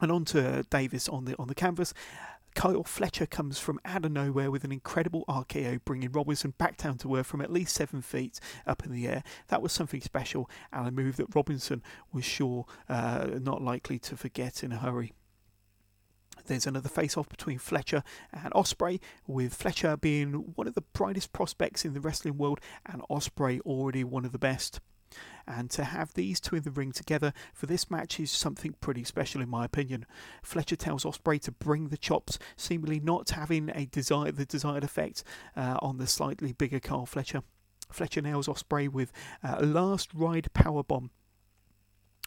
and 0.00 0.10
onto 0.10 0.62
Davis 0.64 1.08
on 1.08 1.24
the 1.24 1.36
on 1.38 1.48
the 1.48 1.54
canvas, 1.54 1.92
Kyle 2.54 2.82
Fletcher 2.82 3.26
comes 3.26 3.58
from 3.58 3.80
out 3.84 4.04
of 4.04 4.12
nowhere 4.12 4.50
with 4.50 4.64
an 4.64 4.72
incredible 4.72 5.24
RKO, 5.28 5.80
bringing 5.84 6.10
Robinson 6.10 6.54
back 6.58 6.76
down 6.76 6.98
to 6.98 7.16
earth 7.16 7.26
from 7.26 7.40
at 7.40 7.52
least 7.52 7.74
seven 7.74 8.02
feet 8.02 8.40
up 8.66 8.84
in 8.84 8.92
the 8.92 9.06
air. 9.06 9.22
That 9.48 9.62
was 9.62 9.72
something 9.72 10.00
special 10.00 10.50
and 10.72 10.88
a 10.88 10.90
move 10.90 11.16
that 11.16 11.34
Robinson 11.34 11.82
was 12.12 12.24
sure 12.24 12.66
uh, 12.88 13.28
not 13.40 13.62
likely 13.62 13.98
to 14.00 14.16
forget 14.16 14.64
in 14.64 14.72
a 14.72 14.78
hurry. 14.78 15.12
There's 16.46 16.66
another 16.66 16.88
face 16.88 17.16
off 17.16 17.28
between 17.28 17.58
Fletcher 17.58 18.02
and 18.32 18.52
Ospreay, 18.52 19.00
with 19.26 19.54
Fletcher 19.54 19.96
being 19.96 20.32
one 20.54 20.66
of 20.66 20.74
the 20.74 20.84
brightest 20.92 21.32
prospects 21.32 21.84
in 21.84 21.94
the 21.94 22.00
wrestling 22.00 22.38
world 22.38 22.60
and 22.86 23.02
Ospreay 23.10 23.60
already 23.60 24.04
one 24.04 24.24
of 24.24 24.32
the 24.32 24.38
best. 24.38 24.80
And 25.46 25.70
to 25.70 25.84
have 25.84 26.14
these 26.14 26.38
two 26.40 26.56
in 26.56 26.62
the 26.62 26.70
ring 26.70 26.92
together 26.92 27.32
for 27.52 27.66
this 27.66 27.90
match 27.90 28.20
is 28.20 28.30
something 28.30 28.74
pretty 28.80 29.02
special, 29.04 29.40
in 29.40 29.48
my 29.48 29.64
opinion. 29.64 30.06
Fletcher 30.42 30.76
tells 30.76 31.04
Ospreay 31.04 31.40
to 31.42 31.52
bring 31.52 31.88
the 31.88 31.96
chops, 31.96 32.38
seemingly 32.56 33.00
not 33.00 33.30
having 33.30 33.70
a 33.74 33.86
desire, 33.86 34.30
the 34.30 34.44
desired 34.44 34.84
effect 34.84 35.24
uh, 35.56 35.78
on 35.82 35.98
the 35.98 36.06
slightly 36.06 36.52
bigger 36.52 36.78
Carl 36.78 37.06
Fletcher. 37.06 37.42
Fletcher 37.90 38.22
nails 38.22 38.46
Ospreay 38.46 38.88
with 38.88 39.10
a 39.42 39.66
last 39.66 40.14
ride 40.14 40.52
power 40.52 40.84
bomb 40.84 41.10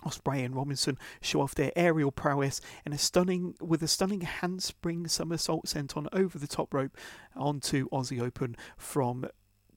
Ospreay 0.06 0.46
and 0.46 0.56
Robinson 0.56 0.98
show 1.22 1.42
off 1.42 1.56
their 1.56 1.72
aerial 1.76 2.12
prowess 2.12 2.62
in 2.86 2.94
a 2.94 2.98
stunning 2.98 3.56
with 3.62 3.82
a 3.84 3.88
stunning 3.88 4.22
handspring 4.22 5.08
somersault 5.08 5.68
sent 5.68 5.98
on 5.98 6.08
over 6.14 6.38
the 6.38 6.48
top 6.48 6.74
rope 6.74 6.98
onto 7.36 7.90
Aussie 7.90 8.22
Open 8.22 8.56
from 8.78 9.26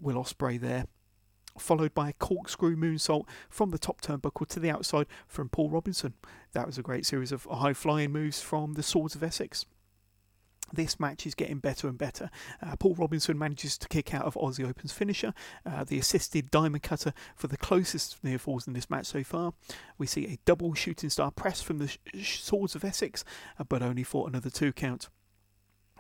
Will 0.00 0.16
Ospreay 0.16 0.60
there. 0.60 0.86
Followed 1.58 1.94
by 1.94 2.10
a 2.10 2.12
corkscrew 2.12 2.76
moonsault 2.76 3.26
from 3.48 3.70
the 3.70 3.78
top 3.78 4.02
turnbuckle 4.02 4.46
to 4.48 4.60
the 4.60 4.70
outside 4.70 5.06
from 5.26 5.48
Paul 5.48 5.70
Robinson. 5.70 6.12
That 6.52 6.66
was 6.66 6.76
a 6.76 6.82
great 6.82 7.06
series 7.06 7.32
of 7.32 7.44
high 7.44 7.72
flying 7.72 8.12
moves 8.12 8.42
from 8.42 8.74
the 8.74 8.82
Swords 8.82 9.14
of 9.14 9.22
Essex 9.22 9.64
this 10.72 10.98
match 10.98 11.26
is 11.26 11.34
getting 11.34 11.58
better 11.58 11.88
and 11.88 11.98
better. 11.98 12.30
Uh, 12.62 12.76
Paul 12.76 12.94
Robinson 12.94 13.38
manages 13.38 13.78
to 13.78 13.88
kick 13.88 14.14
out 14.14 14.24
of 14.24 14.34
Aussie 14.34 14.68
Open's 14.68 14.92
finisher, 14.92 15.32
uh, 15.64 15.84
the 15.84 15.98
assisted 15.98 16.50
diamond 16.50 16.82
cutter 16.82 17.12
for 17.34 17.46
the 17.46 17.56
closest 17.56 18.22
near 18.22 18.38
falls 18.38 18.66
in 18.66 18.72
this 18.72 18.90
match 18.90 19.06
so 19.06 19.22
far. 19.22 19.54
We 19.98 20.06
see 20.06 20.26
a 20.26 20.38
double 20.44 20.74
shooting 20.74 21.10
star 21.10 21.30
press 21.30 21.62
from 21.62 21.78
the 21.78 21.88
sh- 21.88 22.40
Swords 22.40 22.74
of 22.74 22.84
Essex, 22.84 23.24
uh, 23.58 23.64
but 23.64 23.82
only 23.82 24.02
for 24.02 24.28
another 24.28 24.50
two 24.50 24.72
count. 24.72 25.08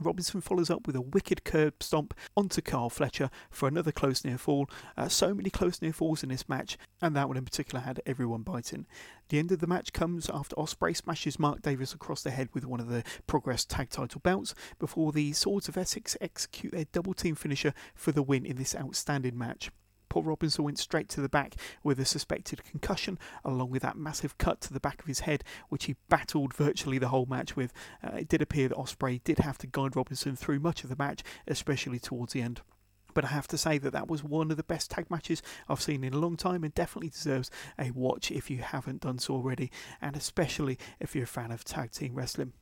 Robinson 0.00 0.40
follows 0.40 0.70
up 0.70 0.86
with 0.86 0.96
a 0.96 1.00
wicked 1.00 1.44
curb 1.44 1.82
stomp 1.82 2.14
onto 2.36 2.60
Carl 2.60 2.90
Fletcher 2.90 3.30
for 3.50 3.68
another 3.68 3.92
close 3.92 4.24
near 4.24 4.38
fall. 4.38 4.68
Uh, 4.96 5.08
so 5.08 5.34
many 5.34 5.50
close 5.50 5.80
near 5.80 5.92
falls 5.92 6.22
in 6.22 6.28
this 6.28 6.48
match, 6.48 6.76
and 7.00 7.16
that 7.16 7.28
one 7.28 7.36
in 7.36 7.44
particular 7.44 7.80
had 7.80 8.00
everyone 8.06 8.42
biting. 8.42 8.86
The 9.28 9.38
end 9.38 9.52
of 9.52 9.58
the 9.58 9.66
match 9.66 9.92
comes 9.92 10.30
after 10.30 10.54
Ospreay 10.56 10.96
smashes 10.96 11.38
Mark 11.38 11.62
Davis 11.62 11.94
across 11.94 12.22
the 12.22 12.30
head 12.30 12.48
with 12.52 12.64
one 12.64 12.80
of 12.80 12.88
the 12.88 13.02
Progress 13.26 13.64
Tag 13.64 13.90
Title 13.90 14.20
belts 14.22 14.54
before 14.78 15.12
the 15.12 15.32
Swords 15.32 15.68
of 15.68 15.76
Essex 15.76 16.16
execute 16.20 16.72
their 16.72 16.86
double 16.92 17.14
team 17.14 17.34
finisher 17.34 17.72
for 17.94 18.12
the 18.12 18.22
win 18.22 18.46
in 18.46 18.56
this 18.56 18.74
outstanding 18.74 19.36
match. 19.36 19.70
Paul 20.08 20.24
Robinson 20.24 20.64
went 20.64 20.78
straight 20.78 21.08
to 21.10 21.20
the 21.20 21.28
back 21.28 21.56
with 21.82 21.98
a 21.98 22.04
suspected 22.04 22.64
concussion, 22.64 23.18
along 23.44 23.70
with 23.70 23.82
that 23.82 23.96
massive 23.96 24.38
cut 24.38 24.60
to 24.62 24.72
the 24.72 24.80
back 24.80 25.00
of 25.00 25.06
his 25.06 25.20
head, 25.20 25.44
which 25.68 25.84
he 25.84 25.96
battled 26.08 26.54
virtually 26.54 26.98
the 26.98 27.08
whole 27.08 27.26
match 27.26 27.56
with. 27.56 27.72
Uh, 28.02 28.16
it 28.16 28.28
did 28.28 28.42
appear 28.42 28.68
that 28.68 28.78
Ospreay 28.78 29.22
did 29.24 29.38
have 29.38 29.58
to 29.58 29.66
guide 29.66 29.96
Robinson 29.96 30.36
through 30.36 30.60
much 30.60 30.82
of 30.82 30.90
the 30.90 30.96
match, 30.96 31.22
especially 31.46 31.98
towards 31.98 32.32
the 32.32 32.42
end 32.42 32.60
but 33.16 33.24
I 33.24 33.28
have 33.28 33.48
to 33.48 33.56
say 33.56 33.78
that 33.78 33.94
that 33.94 34.08
was 34.08 34.22
one 34.22 34.50
of 34.50 34.58
the 34.58 34.62
best 34.62 34.90
tag 34.90 35.10
matches 35.10 35.40
I've 35.70 35.80
seen 35.80 36.04
in 36.04 36.12
a 36.12 36.18
long 36.18 36.36
time 36.36 36.62
and 36.62 36.74
definitely 36.74 37.08
deserves 37.08 37.50
a 37.78 37.90
watch 37.92 38.30
if 38.30 38.50
you 38.50 38.58
haven't 38.58 39.00
done 39.00 39.18
so 39.18 39.32
already, 39.32 39.72
and 40.02 40.14
especially 40.14 40.78
if 41.00 41.14
you're 41.14 41.24
a 41.24 41.26
fan 41.26 41.50
of 41.50 41.64
tag 41.64 41.92
team 41.92 42.14
wrestling. 42.14 42.52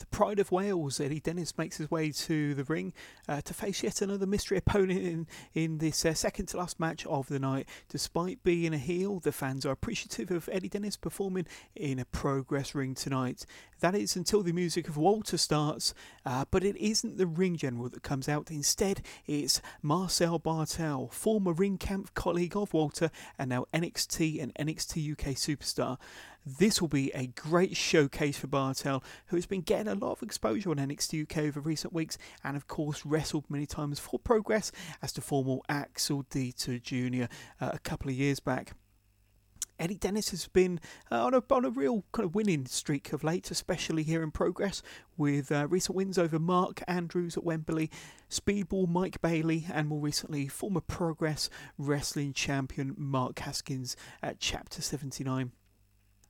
The 0.00 0.06
Pride 0.06 0.38
of 0.38 0.50
Wales, 0.50 0.98
Eddie 0.98 1.20
Dennis, 1.20 1.58
makes 1.58 1.76
his 1.76 1.90
way 1.90 2.10
to 2.10 2.54
the 2.54 2.64
ring 2.64 2.94
uh, 3.28 3.42
to 3.42 3.52
face 3.52 3.82
yet 3.82 4.00
another 4.00 4.26
mystery 4.26 4.56
opponent 4.56 5.02
in, 5.02 5.26
in 5.52 5.76
this 5.76 6.06
uh, 6.06 6.14
second 6.14 6.46
to 6.46 6.56
last 6.56 6.80
match 6.80 7.04
of 7.04 7.28
the 7.28 7.38
night. 7.38 7.68
Despite 7.90 8.42
being 8.42 8.72
a 8.72 8.78
heel, 8.78 9.20
the 9.20 9.30
fans 9.30 9.66
are 9.66 9.72
appreciative 9.72 10.30
of 10.30 10.48
Eddie 10.50 10.70
Dennis 10.70 10.96
performing 10.96 11.46
in 11.76 11.98
a 11.98 12.06
progress 12.06 12.74
ring 12.74 12.94
tonight. 12.94 13.44
That 13.80 13.94
is 13.94 14.16
until 14.16 14.42
the 14.42 14.52
music 14.52 14.88
of 14.88 14.96
Walter 14.96 15.36
starts, 15.36 15.92
uh, 16.24 16.46
but 16.50 16.64
it 16.64 16.76
isn't 16.76 17.18
the 17.18 17.26
ring 17.26 17.56
general 17.56 17.90
that 17.90 18.02
comes 18.02 18.28
out. 18.28 18.50
Instead, 18.50 19.02
it's 19.26 19.60
Marcel 19.82 20.40
Barthel, 20.40 21.12
former 21.12 21.52
ring 21.52 21.76
camp 21.76 22.14
colleague 22.14 22.56
of 22.56 22.72
Walter 22.72 23.10
and 23.38 23.50
now 23.50 23.66
NXT 23.74 24.42
and 24.42 24.54
NXT 24.54 25.12
UK 25.12 25.34
superstar. 25.34 25.98
This 26.46 26.80
will 26.80 26.88
be 26.88 27.10
a 27.14 27.26
great 27.26 27.76
showcase 27.76 28.38
for 28.38 28.46
Barthel, 28.46 29.02
who 29.26 29.36
has 29.36 29.46
been 29.46 29.60
getting 29.60 29.88
a 29.88 29.94
lot 29.94 30.12
of 30.12 30.22
exposure 30.22 30.70
on 30.70 30.76
NXT 30.76 31.22
UK 31.22 31.38
over 31.44 31.60
recent 31.60 31.92
weeks 31.92 32.16
and, 32.42 32.56
of 32.56 32.66
course, 32.66 33.04
wrestled 33.04 33.44
many 33.50 33.66
times 33.66 33.98
for 33.98 34.18
progress 34.18 34.72
as 35.02 35.12
the 35.12 35.20
former 35.20 35.58
Axel 35.68 36.24
Dieter 36.24 36.80
Jr. 36.80 37.24
Uh, 37.60 37.70
a 37.74 37.78
couple 37.78 38.10
of 38.10 38.16
years 38.16 38.40
back. 38.40 38.72
Eddie 39.78 39.94
Dennis 39.94 40.30
has 40.30 40.46
been 40.46 40.78
uh, 41.10 41.24
on, 41.24 41.32
a, 41.32 41.42
on 41.50 41.64
a 41.64 41.70
real 41.70 42.04
kind 42.12 42.26
of 42.26 42.34
winning 42.34 42.66
streak 42.66 43.14
of 43.14 43.24
late, 43.24 43.50
especially 43.50 44.02
here 44.02 44.22
in 44.22 44.30
progress, 44.30 44.82
with 45.16 45.50
uh, 45.50 45.66
recent 45.68 45.96
wins 45.96 46.18
over 46.18 46.38
Mark 46.38 46.82
Andrews 46.86 47.38
at 47.38 47.44
Wembley, 47.44 47.90
Speedball 48.28 48.88
Mike 48.88 49.22
Bailey, 49.22 49.66
and 49.72 49.88
more 49.88 50.00
recently, 50.00 50.48
former 50.48 50.82
Progress 50.82 51.48
Wrestling 51.78 52.34
champion 52.34 52.94
Mark 52.98 53.38
Haskins 53.38 53.96
at 54.22 54.38
Chapter 54.38 54.82
79. 54.82 55.52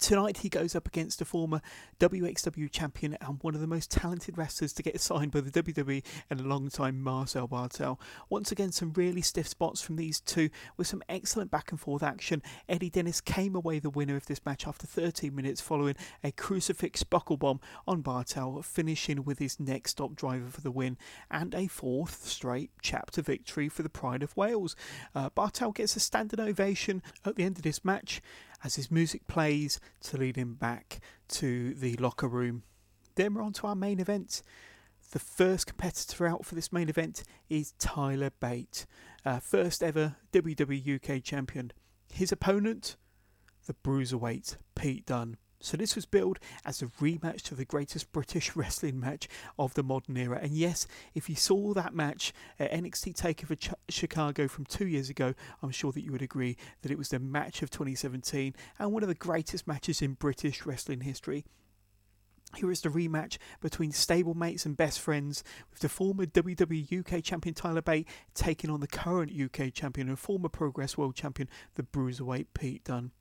Tonight 0.00 0.38
he 0.38 0.48
goes 0.48 0.74
up 0.74 0.88
against 0.88 1.20
a 1.20 1.26
former 1.26 1.60
WXW 1.98 2.70
champion 2.70 3.18
and 3.20 3.38
one 3.42 3.54
of 3.54 3.60
the 3.60 3.66
most 3.66 3.90
talented 3.90 4.38
wrestlers 4.38 4.72
to 4.72 4.82
get 4.82 4.98
signed 4.98 5.30
by 5.30 5.40
the 5.40 5.62
WWE 5.62 6.02
in 6.30 6.40
a 6.40 6.42
long 6.42 6.70
time, 6.70 7.02
Marcel 7.02 7.46
Barthel. 7.46 8.00
Once 8.30 8.50
again, 8.50 8.72
some 8.72 8.94
really 8.94 9.20
stiff 9.20 9.46
spots 9.46 9.82
from 9.82 9.96
these 9.96 10.18
two 10.18 10.48
with 10.78 10.86
some 10.86 11.02
excellent 11.10 11.50
back 11.50 11.70
and 11.70 11.78
forth 11.78 12.02
action. 12.02 12.42
Eddie 12.66 12.88
Dennis 12.88 13.20
came 13.20 13.54
away 13.54 13.78
the 13.78 13.90
winner 13.90 14.16
of 14.16 14.24
this 14.24 14.44
match 14.46 14.66
after 14.66 14.86
13 14.86 15.34
minutes 15.34 15.60
following 15.60 15.96
a 16.24 16.32
crucifix 16.32 17.02
buckle 17.02 17.36
bomb 17.36 17.60
on 17.86 18.02
Barthel, 18.02 18.64
finishing 18.64 19.22
with 19.22 19.38
his 19.38 19.60
next 19.60 19.90
stop 19.92 20.16
driver 20.16 20.48
for 20.48 20.62
the 20.62 20.70
win 20.70 20.96
and 21.30 21.54
a 21.54 21.66
fourth 21.66 22.26
straight 22.26 22.70
chapter 22.80 23.20
victory 23.20 23.68
for 23.68 23.82
the 23.82 23.90
Pride 23.90 24.22
of 24.22 24.34
Wales. 24.34 24.74
Uh, 25.14 25.28
Barthel 25.28 25.74
gets 25.74 25.94
a 25.94 26.00
standing 26.00 26.40
ovation 26.40 27.02
at 27.26 27.36
the 27.36 27.44
end 27.44 27.58
of 27.58 27.62
this 27.62 27.84
match 27.84 28.22
as 28.64 28.76
his 28.76 28.90
music 28.90 29.26
plays 29.26 29.80
to 30.00 30.16
lead 30.16 30.36
him 30.36 30.54
back 30.54 31.00
to 31.28 31.74
the 31.74 31.96
locker 31.96 32.28
room. 32.28 32.62
Then 33.14 33.34
we're 33.34 33.42
on 33.42 33.52
to 33.54 33.66
our 33.66 33.74
main 33.74 34.00
event. 34.00 34.42
The 35.12 35.18
first 35.18 35.66
competitor 35.66 36.26
out 36.26 36.44
for 36.44 36.54
this 36.54 36.72
main 36.72 36.88
event 36.88 37.24
is 37.48 37.72
Tyler 37.78 38.30
Bate, 38.38 38.86
uh, 39.24 39.40
first 39.40 39.82
ever 39.82 40.16
WWE 40.32 40.96
UK 40.96 41.22
champion. 41.22 41.72
His 42.12 42.30
opponent, 42.30 42.96
the 43.66 43.74
bruiserweight 43.74 44.56
Pete 44.74 45.06
Dunne. 45.06 45.36
So 45.62 45.76
this 45.76 45.94
was 45.94 46.06
billed 46.06 46.38
as 46.64 46.80
a 46.80 46.86
rematch 46.86 47.42
to 47.42 47.54
the 47.54 47.66
greatest 47.66 48.12
British 48.12 48.56
wrestling 48.56 48.98
match 48.98 49.28
of 49.58 49.74
the 49.74 49.82
modern 49.82 50.16
era. 50.16 50.38
And 50.42 50.52
yes, 50.52 50.86
if 51.14 51.28
you 51.28 51.36
saw 51.36 51.74
that 51.74 51.94
match 51.94 52.32
at 52.58 52.72
NXT 52.72 53.14
Takeover 53.14 53.58
Ch- 53.58 53.74
Chicago 53.90 54.48
from 54.48 54.64
two 54.64 54.86
years 54.86 55.10
ago, 55.10 55.34
I'm 55.62 55.70
sure 55.70 55.92
that 55.92 56.02
you 56.02 56.12
would 56.12 56.22
agree 56.22 56.56
that 56.80 56.90
it 56.90 56.96
was 56.96 57.10
the 57.10 57.18
match 57.18 57.62
of 57.62 57.70
2017 57.70 58.54
and 58.78 58.92
one 58.92 59.02
of 59.02 59.08
the 59.08 59.14
greatest 59.14 59.66
matches 59.66 60.00
in 60.00 60.14
British 60.14 60.64
wrestling 60.64 61.02
history. 61.02 61.44
Here 62.56 62.70
is 62.70 62.80
the 62.80 62.88
rematch 62.88 63.38
between 63.60 63.92
stablemates 63.92 64.66
and 64.66 64.76
best 64.76 64.98
friends, 64.98 65.44
with 65.70 65.80
the 65.80 65.88
former 65.88 66.26
WWE 66.26 67.00
UK 67.00 67.22
champion 67.22 67.54
Tyler 67.54 67.82
Bate 67.82 68.08
taking 68.34 68.70
on 68.70 68.80
the 68.80 68.88
current 68.88 69.30
UK 69.30 69.72
champion 69.72 70.08
and 70.08 70.18
former 70.18 70.48
Progress 70.48 70.98
World 70.98 71.14
champion, 71.14 71.48
the 71.74 71.84
Bruiserweight 71.84 72.46
Pete 72.52 72.82
Dunne. 72.82 73.12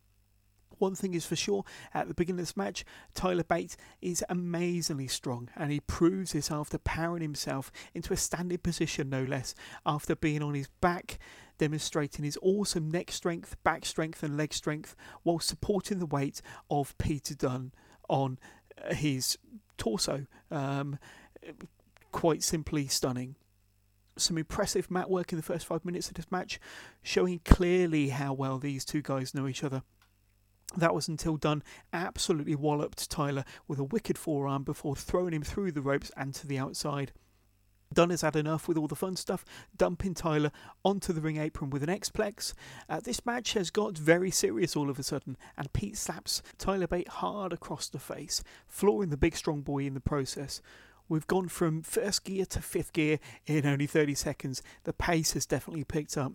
One 0.80 0.96
thing 0.96 1.14
is 1.14 1.26
for 1.26 1.36
sure, 1.36 1.64
at 1.94 2.08
the 2.08 2.14
beginning 2.14 2.40
of 2.40 2.48
this 2.48 2.58
match, 2.58 2.84
Tyler 3.14 3.44
Bate 3.44 3.76
is 4.02 4.24
amazingly 4.30 5.08
strong, 5.08 5.50
and 5.56 5.72
he 5.72 5.82
proves 5.82 6.32
this 6.32 6.50
after 6.50 6.78
powering 6.78 7.22
himself 7.22 7.72
into 7.94 8.14
a 8.14 8.18
standing 8.18 8.58
position, 8.58 9.10
no 9.10 9.24
less, 9.24 9.54
after 9.86 10.16
being 10.16 10.42
on 10.42 10.56
his 10.56 10.70
back, 10.82 11.20
demonstrating 11.58 12.26
his 12.26 12.38
awesome 12.42 12.90
neck 12.90 13.12
strength, 13.12 13.62
back 13.64 13.86
strength, 13.86 14.24
and 14.24 14.38
leg 14.38 14.54
strength, 14.54 14.96
while 15.24 15.40
supporting 15.40 16.00
the 16.00 16.06
weight 16.06 16.42
of 16.72 16.98
Peter 16.98 17.36
Dunne 17.36 17.74
on 18.08 18.40
uh, 18.84 18.94
his 18.94 19.38
torso. 19.78 20.26
Um, 20.50 20.98
quite 22.12 22.42
simply 22.42 22.88
stunning 22.88 23.36
some 24.18 24.38
impressive 24.38 24.92
mat 24.92 25.10
work 25.10 25.32
in 25.32 25.38
the 25.38 25.44
first 25.44 25.66
five 25.66 25.86
minutes 25.86 26.10
of 26.10 26.16
this 26.16 26.32
match, 26.32 26.60
showing 27.02 27.40
clearly 27.46 28.10
how 28.10 28.34
well 28.34 28.58
these 28.58 28.86
two 28.86 29.02
guys 29.02 29.34
know 29.34 29.48
each 29.48 29.64
other. 29.64 29.84
That 30.78 30.94
was 30.94 31.08
until 31.08 31.38
Dunne 31.38 31.64
absolutely 31.94 32.56
walloped 32.56 33.10
Tyler 33.10 33.44
with 33.68 33.80
a 33.80 33.84
wicked 33.84 34.18
forearm 34.18 34.64
before 34.64 34.96
throwing 34.96 35.34
him 35.34 35.42
through 35.42 35.72
the 35.72 35.82
ropes 35.82 36.12
and 36.16 36.34
to 36.36 36.48
the 36.48 36.60
outside. 36.60 37.12
Dunne 37.92 38.12
has 38.12 38.22
had 38.22 38.36
enough 38.36 38.68
with 38.68 38.78
all 38.78 38.88
the 38.88 38.96
fun 38.96 39.16
stuff, 39.16 39.44
dumping 39.76 40.14
Tyler 40.14 40.52
onto 40.86 41.12
the 41.12 41.22
ring 41.22 41.38
apron 41.38 41.72
with 41.72 41.82
an 41.82 41.90
X-Plex. 41.90 42.54
Uh, 42.88 43.00
this 43.00 43.26
match 43.26 43.54
has 43.54 43.72
got 43.72 43.98
very 43.98 44.30
serious 44.30 44.76
all 44.76 44.92
of 44.92 45.00
a 45.00 45.04
sudden, 45.04 45.38
and 45.58 45.74
Pete 45.74 45.98
slaps 45.98 46.44
Tyler 46.60 46.86
Bate 46.86 47.08
hard 47.08 47.52
across 47.52 47.90
the 47.90 47.98
face, 47.98 48.44
flooring 48.68 49.10
the 49.10 49.18
big 49.18 49.36
strong 49.36 49.62
boy 49.62 49.80
in 49.80 49.96
the 49.96 50.00
process. 50.00 50.62
We've 51.08 51.26
gone 51.26 51.48
from 51.48 51.82
first 51.82 52.24
gear 52.26 52.46
to 52.46 52.62
fifth 52.62 52.94
gear 52.94 53.18
in 53.48 53.66
only 53.66 53.88
30 53.88 54.14
seconds. 54.14 54.62
The 54.84 54.94
pace 54.94 55.34
has 55.34 55.48
definitely 55.48 55.84
picked 55.84 56.16
up. 56.16 56.34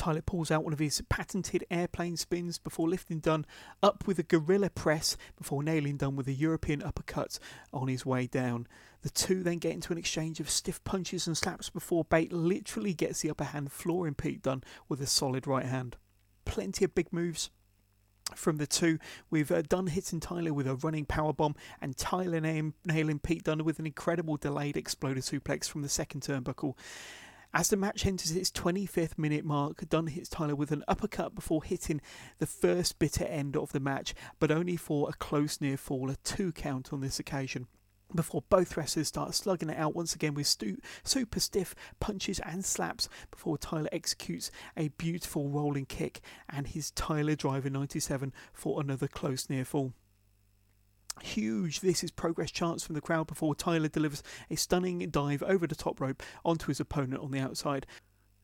Tyler 0.00 0.22
pulls 0.22 0.50
out 0.50 0.64
one 0.64 0.72
of 0.72 0.78
his 0.78 1.02
patented 1.10 1.62
airplane 1.70 2.16
spins 2.16 2.56
before 2.56 2.88
lifting 2.88 3.18
Dunne 3.18 3.44
up 3.82 4.06
with 4.06 4.18
a 4.18 4.22
gorilla 4.22 4.70
press 4.70 5.14
before 5.36 5.62
nailing 5.62 5.98
Dunne 5.98 6.16
with 6.16 6.26
a 6.26 6.32
European 6.32 6.82
uppercut 6.82 7.38
on 7.70 7.86
his 7.86 8.06
way 8.06 8.26
down. 8.26 8.66
The 9.02 9.10
two 9.10 9.42
then 9.42 9.58
get 9.58 9.74
into 9.74 9.92
an 9.92 9.98
exchange 9.98 10.40
of 10.40 10.48
stiff 10.48 10.82
punches 10.84 11.26
and 11.26 11.36
slaps 11.36 11.68
before 11.68 12.04
Bate 12.04 12.32
literally 12.32 12.94
gets 12.94 13.20
the 13.20 13.28
upper 13.28 13.44
hand, 13.44 13.72
flooring 13.72 14.14
Pete 14.14 14.40
Dunne 14.40 14.64
with 14.88 15.02
a 15.02 15.06
solid 15.06 15.46
right 15.46 15.66
hand. 15.66 15.98
Plenty 16.46 16.86
of 16.86 16.94
big 16.94 17.12
moves 17.12 17.50
from 18.34 18.56
the 18.56 18.66
two, 18.66 18.98
with 19.28 19.52
uh, 19.52 19.60
Dunne 19.60 19.88
hitting 19.88 20.20
Tyler 20.20 20.54
with 20.54 20.66
a 20.66 20.76
running 20.76 21.04
power 21.04 21.34
bomb, 21.34 21.56
and 21.78 21.94
Tyler 21.94 22.40
nailing, 22.40 23.18
Pete 23.18 23.44
Dunne 23.44 23.64
with 23.64 23.78
an 23.78 23.84
incredible 23.86 24.38
delayed 24.38 24.78
exploder 24.78 25.20
suplex 25.20 25.68
from 25.68 25.82
the 25.82 25.90
second 25.90 26.22
turnbuckle. 26.22 26.74
As 27.52 27.68
the 27.68 27.76
match 27.76 28.06
enters 28.06 28.30
its 28.30 28.50
25th 28.52 29.18
minute 29.18 29.44
mark, 29.44 29.88
Dunne 29.88 30.06
hits 30.06 30.28
Tyler 30.28 30.54
with 30.54 30.70
an 30.70 30.84
uppercut 30.86 31.34
before 31.34 31.64
hitting 31.64 32.00
the 32.38 32.46
first 32.46 33.00
bitter 33.00 33.24
end 33.24 33.56
of 33.56 33.72
the 33.72 33.80
match, 33.80 34.14
but 34.38 34.52
only 34.52 34.76
for 34.76 35.08
a 35.08 35.12
close 35.12 35.60
near 35.60 35.76
fall, 35.76 36.10
a 36.10 36.16
two 36.16 36.52
count 36.52 36.92
on 36.92 37.00
this 37.00 37.18
occasion 37.18 37.66
before 38.14 38.42
both 38.48 38.76
wrestlers 38.76 39.08
start 39.08 39.34
slugging 39.34 39.70
it 39.70 39.78
out 39.78 39.94
once 39.94 40.14
again 40.14 40.34
with 40.34 40.46
stu- 40.46 40.78
super 41.04 41.38
stiff 41.38 41.74
punches 42.00 42.40
and 42.40 42.64
slaps 42.64 43.08
before 43.30 43.56
Tyler 43.58 43.88
executes 43.92 44.50
a 44.76 44.88
beautiful 44.88 45.48
rolling 45.48 45.86
kick 45.86 46.20
and 46.48 46.68
his 46.68 46.90
Tyler 46.92 47.36
Driver 47.36 47.70
97 47.70 48.32
for 48.52 48.80
another 48.80 49.06
close 49.06 49.48
near 49.48 49.64
fall. 49.64 49.92
Huge. 51.22 51.80
This 51.80 52.02
is 52.02 52.10
progress 52.10 52.50
chance 52.50 52.84
from 52.84 52.94
the 52.94 53.00
crowd 53.00 53.26
before 53.26 53.54
Tyler 53.54 53.88
delivers 53.88 54.22
a 54.50 54.56
stunning 54.56 54.98
dive 55.10 55.42
over 55.42 55.66
the 55.66 55.74
top 55.74 56.00
rope 56.00 56.22
onto 56.44 56.66
his 56.66 56.80
opponent 56.80 57.22
on 57.22 57.30
the 57.30 57.38
outside. 57.38 57.86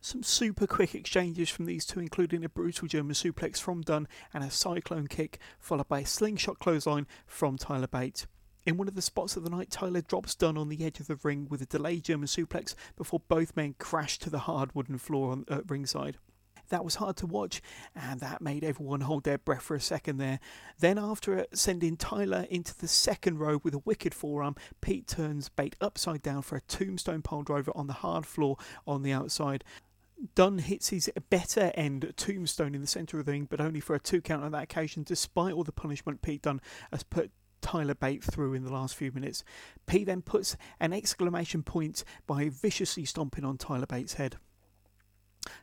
Some 0.01 0.23
super 0.23 0.67
quick 0.67 0.95
exchanges 0.95 1.49
from 1.49 1.65
these 1.65 1.85
two, 1.85 2.01
including 2.01 2.45
a 2.45 2.49
brutal 2.49 2.87
German 2.87 3.15
suplex 3.15 3.59
from 3.59 3.83
Dunne 3.83 4.07
and 4.33 4.45
a 4.45 4.51
cyclone 4.51 5.09
kick, 5.09 5.41
followed 5.59 5.89
by 5.89 6.01
a 6.01 6.07
slingshot 6.07 6.59
clothesline 6.59 7.07
from 7.27 7.57
Tyler 7.57 7.89
Bates. 7.89 8.27
In 8.65 8.77
one 8.77 8.89
of 8.89 8.95
the 8.95 9.03
spots 9.03 9.37
of 9.37 9.45
the 9.45 9.51
night, 9.51 9.71
Tyler 9.71 10.03
drops 10.03 10.35
Dunne 10.35 10.59
on 10.59 10.69
the 10.69 10.85
edge 10.85 11.01
of 11.01 11.07
the 11.07 11.19
ring 11.23 11.47
with 11.49 11.63
a 11.63 11.67
delayed 11.67 12.05
German 12.05 12.27
suplex 12.27 12.75
before 12.97 13.21
both 13.29 13.57
men 13.57 13.75
crash 13.79 14.19
to 14.19 14.31
the 14.31 14.41
hard 14.41 14.75
wooden 14.75 14.99
floor 14.99 15.33
on, 15.33 15.45
at 15.49 15.69
ringside. 15.71 16.19
That 16.69 16.85
was 16.85 16.97
hard 16.97 17.17
to 17.19 17.27
watch, 17.27 17.63
and 17.95 18.21
that 18.21 18.43
made 18.43 18.65
everyone 18.65 19.03
hold 19.03 19.25
their 19.25 19.39
breath 19.39 19.63
for 19.63 19.75
a 19.75 19.81
second 19.81 20.19
there. 20.19 20.41
Then, 20.79 20.99
after 20.99 21.39
uh, 21.39 21.45
sending 21.53 21.97
Tyler 21.97 22.47
into 22.51 22.77
the 22.77 22.89
second 22.89 23.39
row 23.39 23.61
with 23.63 23.75
a 23.75 23.79
wicked 23.79 24.15
forearm, 24.15 24.57
Pete 24.81 25.07
turns 25.07 25.49
Bate 25.49 25.77
upside 25.81 26.23
down 26.23 26.43
for 26.43 26.57
a 26.57 26.63
tombstone 26.63 27.23
pile 27.23 27.43
driver 27.43 27.73
on 27.75 27.87
the 27.87 27.93
hard 27.93 28.27
floor 28.27 28.57
on 28.87 29.03
the 29.03 29.13
outside. 29.13 29.65
Dunne 30.35 30.59
hits 30.59 30.89
his 30.89 31.11
better 31.31 31.71
end 31.75 32.13
tombstone 32.17 32.75
in 32.75 32.81
the 32.81 32.87
centre 32.87 33.19
of 33.19 33.27
the 33.27 33.33
ring, 33.33 33.47
but 33.49 33.61
only 33.61 33.81
for 33.81 33.95
a 33.95 34.01
two 34.01 34.21
count 34.21 34.45
on 34.45 34.53
that 34.53 34.65
occasion, 34.65 35.03
despite 35.03 35.53
all 35.53 35.65
the 35.65 35.73
punishment 35.73 36.23
Pete 36.23 36.43
Dunne 36.43 36.63
has 36.91 37.03
put 37.03 37.31
Tyler 37.61 37.95
Bate 37.95 38.23
through 38.23 38.55
in 38.55 38.65
the 38.65 38.73
last 38.73 38.95
few 38.95 39.13
minutes. 39.13 39.45
Pete 39.87 40.07
then 40.07 40.23
puts 40.23 40.57
an 40.81 40.93
exclamation 40.93 41.63
point 41.63 42.05
by 42.27 42.49
viciously 42.49 43.05
stomping 43.05 43.45
on 43.45 43.59
Tyler 43.59 43.87
Bate's 43.87 44.15
head. 44.15 44.37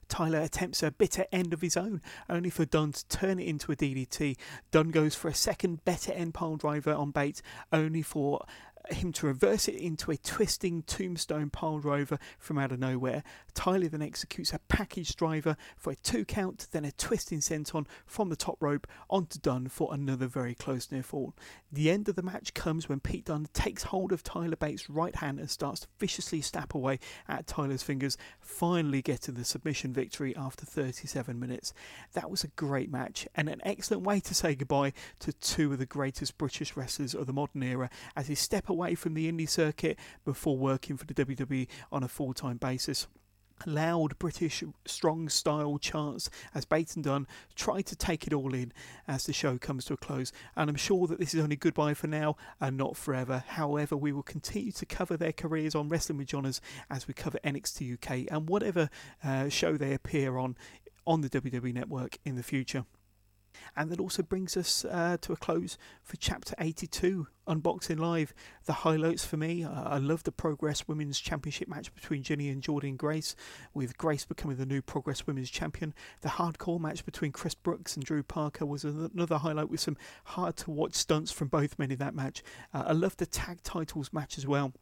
Tyler 0.08 0.40
attempts 0.40 0.84
a 0.84 0.92
bitter 0.92 1.26
end 1.32 1.54
of 1.54 1.62
his 1.62 1.78
own, 1.78 2.02
only 2.30 2.50
for 2.50 2.66
Dunne 2.66 2.92
to 2.92 3.08
turn 3.08 3.40
it 3.40 3.48
into 3.48 3.72
a 3.72 3.76
DDT. 3.76 4.38
Dunne 4.72 4.92
goes 4.92 5.16
for 5.16 5.28
a 5.28 5.34
second 5.34 5.84
better 5.86 6.12
end 6.12 6.34
pile 6.34 6.56
driver 6.56 6.94
on 6.94 7.12
Bates, 7.12 7.42
only 7.72 8.02
for 8.02 8.46
him 8.90 9.12
to 9.14 9.28
reverse 9.28 9.68
it 9.68 9.76
into 9.76 10.12
a 10.12 10.18
twisting 10.18 10.84
tombstone 10.84 11.50
pile 11.50 11.80
driver 11.80 12.20
from 12.38 12.58
out 12.58 12.72
of 12.72 12.80
nowhere. 12.80 13.24
Tyler 13.54 13.88
then 13.88 14.02
executes 14.02 14.54
a 14.54 14.60
package 14.68 15.16
driver 15.16 15.56
for 15.78 15.92
a 15.92 15.96
two 15.96 16.26
count, 16.26 16.68
then 16.72 16.86
a 16.86 16.92
twisting 16.92 17.40
senton 17.40 17.86
from 18.06 18.30
the 18.30 18.36
top 18.36 18.58
rope 18.60 18.88
onto 19.10 19.40
Dunne 19.40 19.68
for 19.68 19.94
another 19.94 20.28
very 20.28 20.56
close 20.56 20.92
near 20.92 21.04
fall. 21.04 21.34
The 21.72 21.90
end 21.90 22.10
of 22.10 22.16
the 22.16 22.24
match 22.24 22.54
comes 22.54 22.90
when 22.90 23.00
Pete 23.00 23.26
Dunne 23.26 23.48
takes 23.54 23.84
hold 23.84 24.12
of 24.12 24.24
Tyler 24.24 24.56
Bate's 24.56 24.90
right 24.90 25.16
hand 25.16 25.40
and 25.40 25.50
starts 25.50 25.82
to 25.82 25.88
viciously 26.00 26.42
snap 26.42 26.74
away 26.74 27.00
at 27.28 27.48
Tyler's 27.48 27.84
fingers, 27.84 28.18
finally 28.40 29.02
getting 29.02 29.36
the 29.36 29.46
submission 29.46 29.94
victory 29.94 30.36
after 30.36 30.66
37 30.66 31.40
minutes. 31.40 31.74
That 32.14 32.30
was 32.30 32.44
a 32.44 32.50
great 32.50 32.92
match 32.92 33.28
and 33.36 33.50
an 33.50 33.62
excellent 33.64 34.04
way 34.04 34.20
to 34.22 34.34
say 34.34 34.56
goodbye 34.56 34.94
to 35.20 35.34
two 35.34 35.74
of 35.74 35.80
the 35.80 35.86
greatest 35.86 36.38
British 36.38 36.76
wrestlers 36.76 37.14
of 37.14 37.28
the 37.28 37.34
modern 37.34 37.64
era 37.64 37.90
as 38.16 38.28
he 38.28 38.36
step 38.36 38.70
away 38.70 38.96
from 38.96 39.14
the 39.14 39.32
indie 39.32 39.50
circuit 39.50 39.98
before 40.26 40.58
working 40.58 40.98
for 40.98 41.06
the 41.06 41.14
WWE 41.14 41.68
on 41.92 42.04
a 42.04 42.08
full 42.08 42.34
time 42.34 42.58
basis 42.58 43.08
loud 43.66 44.18
British 44.20 44.64
strong 44.86 45.30
style 45.30 45.78
chants 45.78 46.30
as 46.54 46.66
Bates 46.66 46.96
and 46.96 47.04
Dunne 47.04 47.28
try 47.56 47.82
to 47.82 47.96
take 47.96 48.28
it 48.28 48.34
all 48.34 48.54
in 48.54 48.74
as 49.08 49.26
the 49.26 49.34
show 49.34 49.58
comes 49.58 49.86
to 49.86 49.94
a 49.94 49.98
close. 49.98 50.32
And 50.56 50.70
I'm 50.70 50.76
sure 50.76 51.08
that 51.08 51.20
this 51.20 51.34
is 51.34 51.44
only 51.44 51.56
goodbye 51.56 51.94
for 51.94 52.08
now 52.08 52.36
and 52.60 52.78
not 52.78 52.98
forever. 52.98 53.44
However, 53.48 53.96
we 53.96 54.12
will 54.12 54.24
continue 54.24 54.72
to 54.74 54.86
cover 54.86 55.18
their 55.18 55.32
careers 55.32 55.76
on 55.76 55.90
Wrestling 55.90 56.18
with 56.18 56.28
Johners 56.28 56.62
as 56.90 57.08
we 57.08 57.14
cover 57.14 57.40
NXT 57.44 57.94
UK 57.94 58.32
and 58.32 58.50
whatever 58.50 58.90
uh, 59.24 59.50
show 59.50 59.78
they 59.78 59.94
appear 59.94 60.38
on 60.38 60.56
on 61.06 61.22
the 61.22 61.30
WWE 61.30 61.74
network 61.74 62.18
in 62.24 62.36
the 62.36 62.44
future. 62.44 62.86
And 63.76 63.90
that 63.90 64.00
also 64.00 64.24
brings 64.24 64.56
us 64.58 64.86
uh, 64.86 65.18
to 65.22 65.34
a 65.34 65.36
close 65.36 65.78
for 66.02 66.18
chapter 66.18 66.56
82, 66.60 67.28
Unboxing 67.48 68.00
Live. 68.00 68.34
The 68.66 68.74
highlights 68.74 69.26
for 69.26 69.38
me 69.38 69.64
uh, 69.64 69.90
I 69.90 69.98
love 69.98 70.24
the 70.24 70.32
Progress 70.32 70.88
Women's 70.88 71.20
Championship 71.20 71.68
match 71.68 71.94
between 71.94 72.24
Jinny 72.24 72.50
and 72.50 72.62
Jordynne 72.62 72.98
Grace, 72.98 73.36
with 73.74 73.98
Grace 73.98 74.26
becoming 74.26 74.58
the 74.58 74.66
new 74.66 74.82
Progress 74.82 75.28
Women's 75.28 75.50
Champion. 75.50 75.94
The 76.22 76.30
hardcore 76.30 76.80
match 76.80 77.06
between 77.06 77.32
Chris 77.32 77.56
Brooks 77.56 77.96
and 77.96 78.06
Drew 78.06 78.24
Parker 78.24 78.66
was 78.66 78.84
another 78.84 79.38
highlight 79.38 79.70
with 79.70 79.80
some 79.80 79.98
hard 80.26 80.58
to 80.58 80.72
watch 80.72 80.94
stunts 80.94 81.32
from 81.32 81.48
both 81.48 81.78
men 81.78 81.92
in 81.92 81.98
that 82.00 82.16
match. 82.16 82.44
Uh, 82.74 82.84
I 82.88 82.94
love 82.94 83.18
the 83.18 83.26
tag 83.26 83.64
titles 83.64 84.14
match 84.14 84.38
as 84.38 84.48
well 84.48 84.74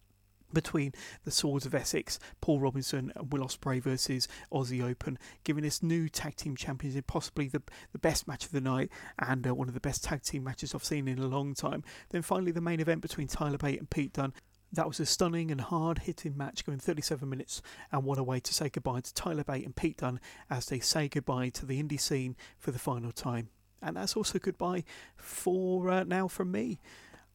between 0.53 0.93
the 1.23 1.31
Swords 1.31 1.65
of 1.65 1.75
Essex, 1.75 2.19
Paul 2.41 2.59
Robinson 2.59 3.11
and 3.15 3.31
Will 3.31 3.45
Ospreay 3.45 3.81
versus 3.81 4.27
Aussie 4.51 4.83
Open, 4.83 5.17
giving 5.43 5.65
us 5.65 5.83
new 5.83 6.09
tag 6.09 6.35
team 6.35 6.55
champions 6.55 6.95
in 6.95 7.03
possibly 7.03 7.47
the, 7.47 7.61
the 7.91 7.99
best 7.99 8.27
match 8.27 8.45
of 8.45 8.51
the 8.51 8.61
night 8.61 8.89
and 9.19 9.47
uh, 9.47 9.55
one 9.55 9.67
of 9.67 9.73
the 9.73 9.79
best 9.79 10.03
tag 10.03 10.23
team 10.23 10.43
matches 10.43 10.73
I've 10.73 10.83
seen 10.83 11.07
in 11.07 11.19
a 11.19 11.27
long 11.27 11.53
time. 11.53 11.83
Then 12.09 12.21
finally 12.21 12.51
the 12.51 12.61
main 12.61 12.79
event 12.79 13.01
between 13.01 13.27
Tyler 13.27 13.57
Bate 13.57 13.79
and 13.79 13.89
Pete 13.89 14.13
Dunne. 14.13 14.33
That 14.73 14.87
was 14.87 15.01
a 15.01 15.05
stunning 15.05 15.51
and 15.51 15.59
hard 15.59 15.99
hitting 15.99 16.37
match 16.37 16.65
going 16.65 16.79
37 16.79 17.27
minutes, 17.27 17.61
and 17.91 18.05
what 18.05 18.17
a 18.17 18.23
way 18.23 18.39
to 18.39 18.53
say 18.53 18.69
goodbye 18.69 19.01
to 19.01 19.13
Tyler 19.13 19.43
Bate 19.43 19.65
and 19.65 19.75
Pete 19.75 19.97
Dunne 19.97 20.21
as 20.49 20.67
they 20.67 20.79
say 20.79 21.09
goodbye 21.09 21.49
to 21.49 21.65
the 21.65 21.81
indie 21.81 21.99
scene 21.99 22.37
for 22.57 22.71
the 22.71 22.79
final 22.79 23.11
time. 23.11 23.49
And 23.81 23.97
that's 23.97 24.15
also 24.15 24.39
goodbye 24.39 24.83
for 25.17 25.89
uh, 25.89 26.03
now 26.03 26.27
from 26.27 26.51
me. 26.51 26.79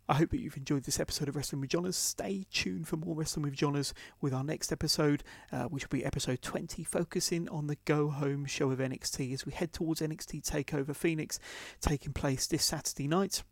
I 0.09 0.14
hope 0.14 0.31
that 0.31 0.40
you've 0.40 0.57
enjoyed 0.57 0.85
this 0.85 1.01
episode 1.01 1.29
of 1.29 1.35
Wrestling 1.35 1.61
with 1.61 1.71
Johners. 1.71 1.97
Stay 1.97 2.47
tuned 2.53 2.87
for 2.87 2.97
more 2.97 3.16
Wrestling 3.16 3.42
with 3.42 3.55
Johners 3.55 3.92
with 4.21 4.33
our 4.33 4.45
next 4.45 4.71
episode, 4.71 5.25
uh, 5.51 5.64
which 5.64 5.85
will 5.85 5.99
be 5.99 6.05
episode 6.05 6.42
20, 6.42 6.85
focusing 6.85 7.49
on 7.49 7.66
the 7.66 7.77
go 7.87 8.09
home 8.11 8.45
show 8.47 8.71
of 8.71 8.79
NXT 8.79 9.35
as 9.35 9.45
we 9.45 9.51
head 9.51 9.73
towards 9.73 10.01
NXT 10.01 10.49
TakeOver 10.49 10.95
Phoenix 10.95 11.40
taking 11.81 12.12
place 12.12 12.47
this 12.47 12.64
Saturday 12.64 13.09
night. 13.09 13.42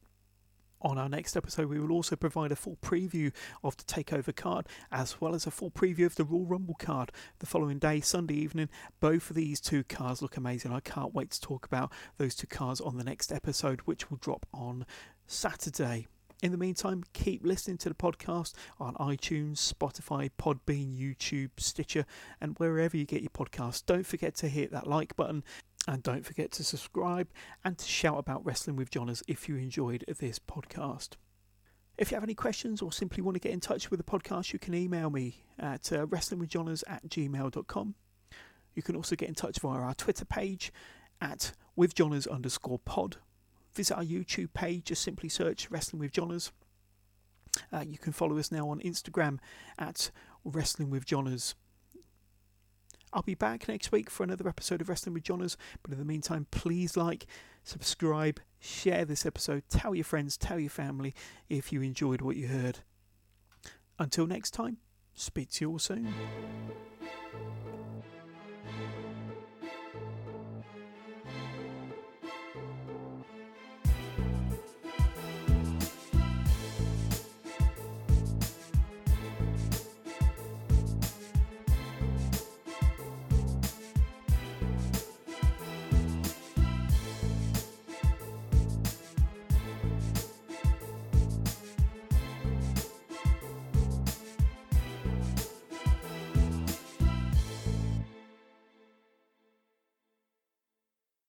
On 0.81 0.97
our 0.97 1.09
next 1.09 1.37
episode, 1.37 1.71
we 1.71 1.81
will 1.81 1.91
also 1.91 2.15
provide 2.15 2.53
a 2.53 2.57
full 2.57 2.77
preview 2.77 3.33
of 3.65 3.77
the 3.77 3.85
TakeOver 3.85 4.37
card 4.37 4.69
as 4.93 5.21
well 5.21 5.35
as 5.35 5.49
a 5.49 5.51
full 5.51 5.73
preview 5.73 6.07
of 6.07 6.15
the 6.15 6.25
Royal 6.25 6.47
Rumble 6.47 6.77
card 6.79 7.11
the 7.41 7.47
following 7.47 7.81
day, 7.81 8.01
Sunday 8.01 8.35
evening. 8.35 8.69
Both 9.01 9.31
of 9.31 9.35
these 9.35 9.61
two 9.61 9.83
cards 9.83 10.23
look 10.23 10.37
amazing. 10.37 10.73
I 10.73 10.81
can't 10.81 11.15
wait 11.15 11.33
to 11.33 11.41
talk 11.41 11.67
about 11.67 11.91
those 12.19 12.37
two 12.37 12.47
cards 12.47 12.81
on 12.81 12.97
the 12.97 13.05
next 13.05 13.33
episode, 13.33 13.81
which 13.87 14.09
will 14.09 14.19
drop 14.19 14.47
on 14.53 14.87
Saturday. 15.27 16.07
In 16.45 16.53
the 16.53 16.59
meantime, 16.59 17.05
keep 17.15 17.43
listening 17.43 17.79
to 17.79 17.89
the 17.89 17.95
podcast 17.95 18.53
on 18.79 18.93
iTunes, 18.97 19.57
Spotify, 19.57 20.29
Podbean, 20.39 20.95
YouTube, 20.95 21.53
Stitcher, 21.57 22.05
and 22.39 22.55
wherever 22.59 22.99
you 22.99 23.07
get 23.07 23.23
your 23.23 23.31
podcasts. 23.31 23.83
Don't 23.87 24.05
forget 24.05 24.35
to 24.35 24.49
hit 24.49 24.71
that 24.71 24.87
like 24.87 25.17
button 25.17 25.43
and 25.89 26.03
don't 26.03 26.27
forget 26.27 26.53
to 26.53 26.63
subscribe 26.63 27.29
and 27.65 27.79
to 27.79 27.87
shout 27.87 28.19
about 28.19 28.45
Wrestling 28.45 28.77
with 28.77 28.91
Johners 28.91 29.23
if 29.27 29.49
you 29.49 29.57
enjoyed 29.57 30.05
this 30.19 30.39
podcast. 30.39 31.13
If 31.97 32.11
you 32.11 32.17
have 32.17 32.25
any 32.25 32.35
questions 32.35 32.83
or 32.83 32.93
simply 32.93 33.23
want 33.23 33.37
to 33.37 33.41
get 33.41 33.53
in 33.53 33.61
touch 33.61 33.91
with 33.91 33.97
the 33.97 34.05
podcast, 34.05 34.53
you 34.53 34.59
can 34.59 34.75
email 34.75 35.09
me 35.09 35.47
at 35.59 35.91
uh, 35.95 36.05
wrestlingwithjohners 36.05 36.85
at 36.87 37.09
gmail.com. 37.09 37.95
You 38.75 38.83
can 38.83 38.97
also 38.97 39.17
get 39.17 39.31
in 39.31 39.35
touch 39.35 39.61
via 39.61 39.81
our 39.81 39.95
Twitter 39.95 40.27
page 40.27 40.75
at 41.23 41.53
withjohners 41.75 42.31
underscore 42.31 42.81
pod 42.81 43.17
visit 43.75 43.97
our 43.97 44.05
YouTube 44.05 44.53
page, 44.55 44.85
just 44.85 45.03
simply 45.03 45.29
search 45.29 45.71
Wrestling 45.71 46.01
with 46.01 46.13
Johners. 46.13 46.53
Uh, 47.73 47.85
you 47.87 47.99
can 47.99 48.13
follow 48.13 48.39
us 48.39 48.51
now 48.51 48.69
on 48.69 48.81
Instagram 48.81 49.39
at 49.79 50.11
Wrestling 50.45 50.91
with 50.91 51.05
Johners. 51.05 51.55
I'll 53.13 53.23
be 53.23 53.37
back 53.37 53.69
next 53.69 53.93
week 53.93 54.11
for 54.11 54.25
another 54.25 54.49
episode 54.49 54.81
of 54.81 54.89
Wrestling 54.89 55.15
with 55.15 55.23
Johners, 55.23 55.57
but 55.83 55.93
in 55.93 55.99
the 55.99 56.05
meantime, 56.05 56.49
please 56.51 56.97
like, 56.97 57.27
subscribe, 57.63 58.41
share 58.59 59.05
this 59.05 59.25
episode, 59.25 59.63
tell 59.69 59.95
your 59.95 60.05
friends, 60.05 60.37
tell 60.37 60.59
your 60.59 60.71
family 60.71 61.15
if 61.49 61.73
you 61.73 61.81
enjoyed 61.81 62.23
what 62.23 62.35
you 62.35 62.49
heard. 62.49 62.81
Until 64.01 64.27
next 64.27 64.51
time, 64.51 64.79
speak 65.15 65.53
to 65.53 65.65
you 65.65 65.71
all 65.71 65.79
soon. 65.79 66.13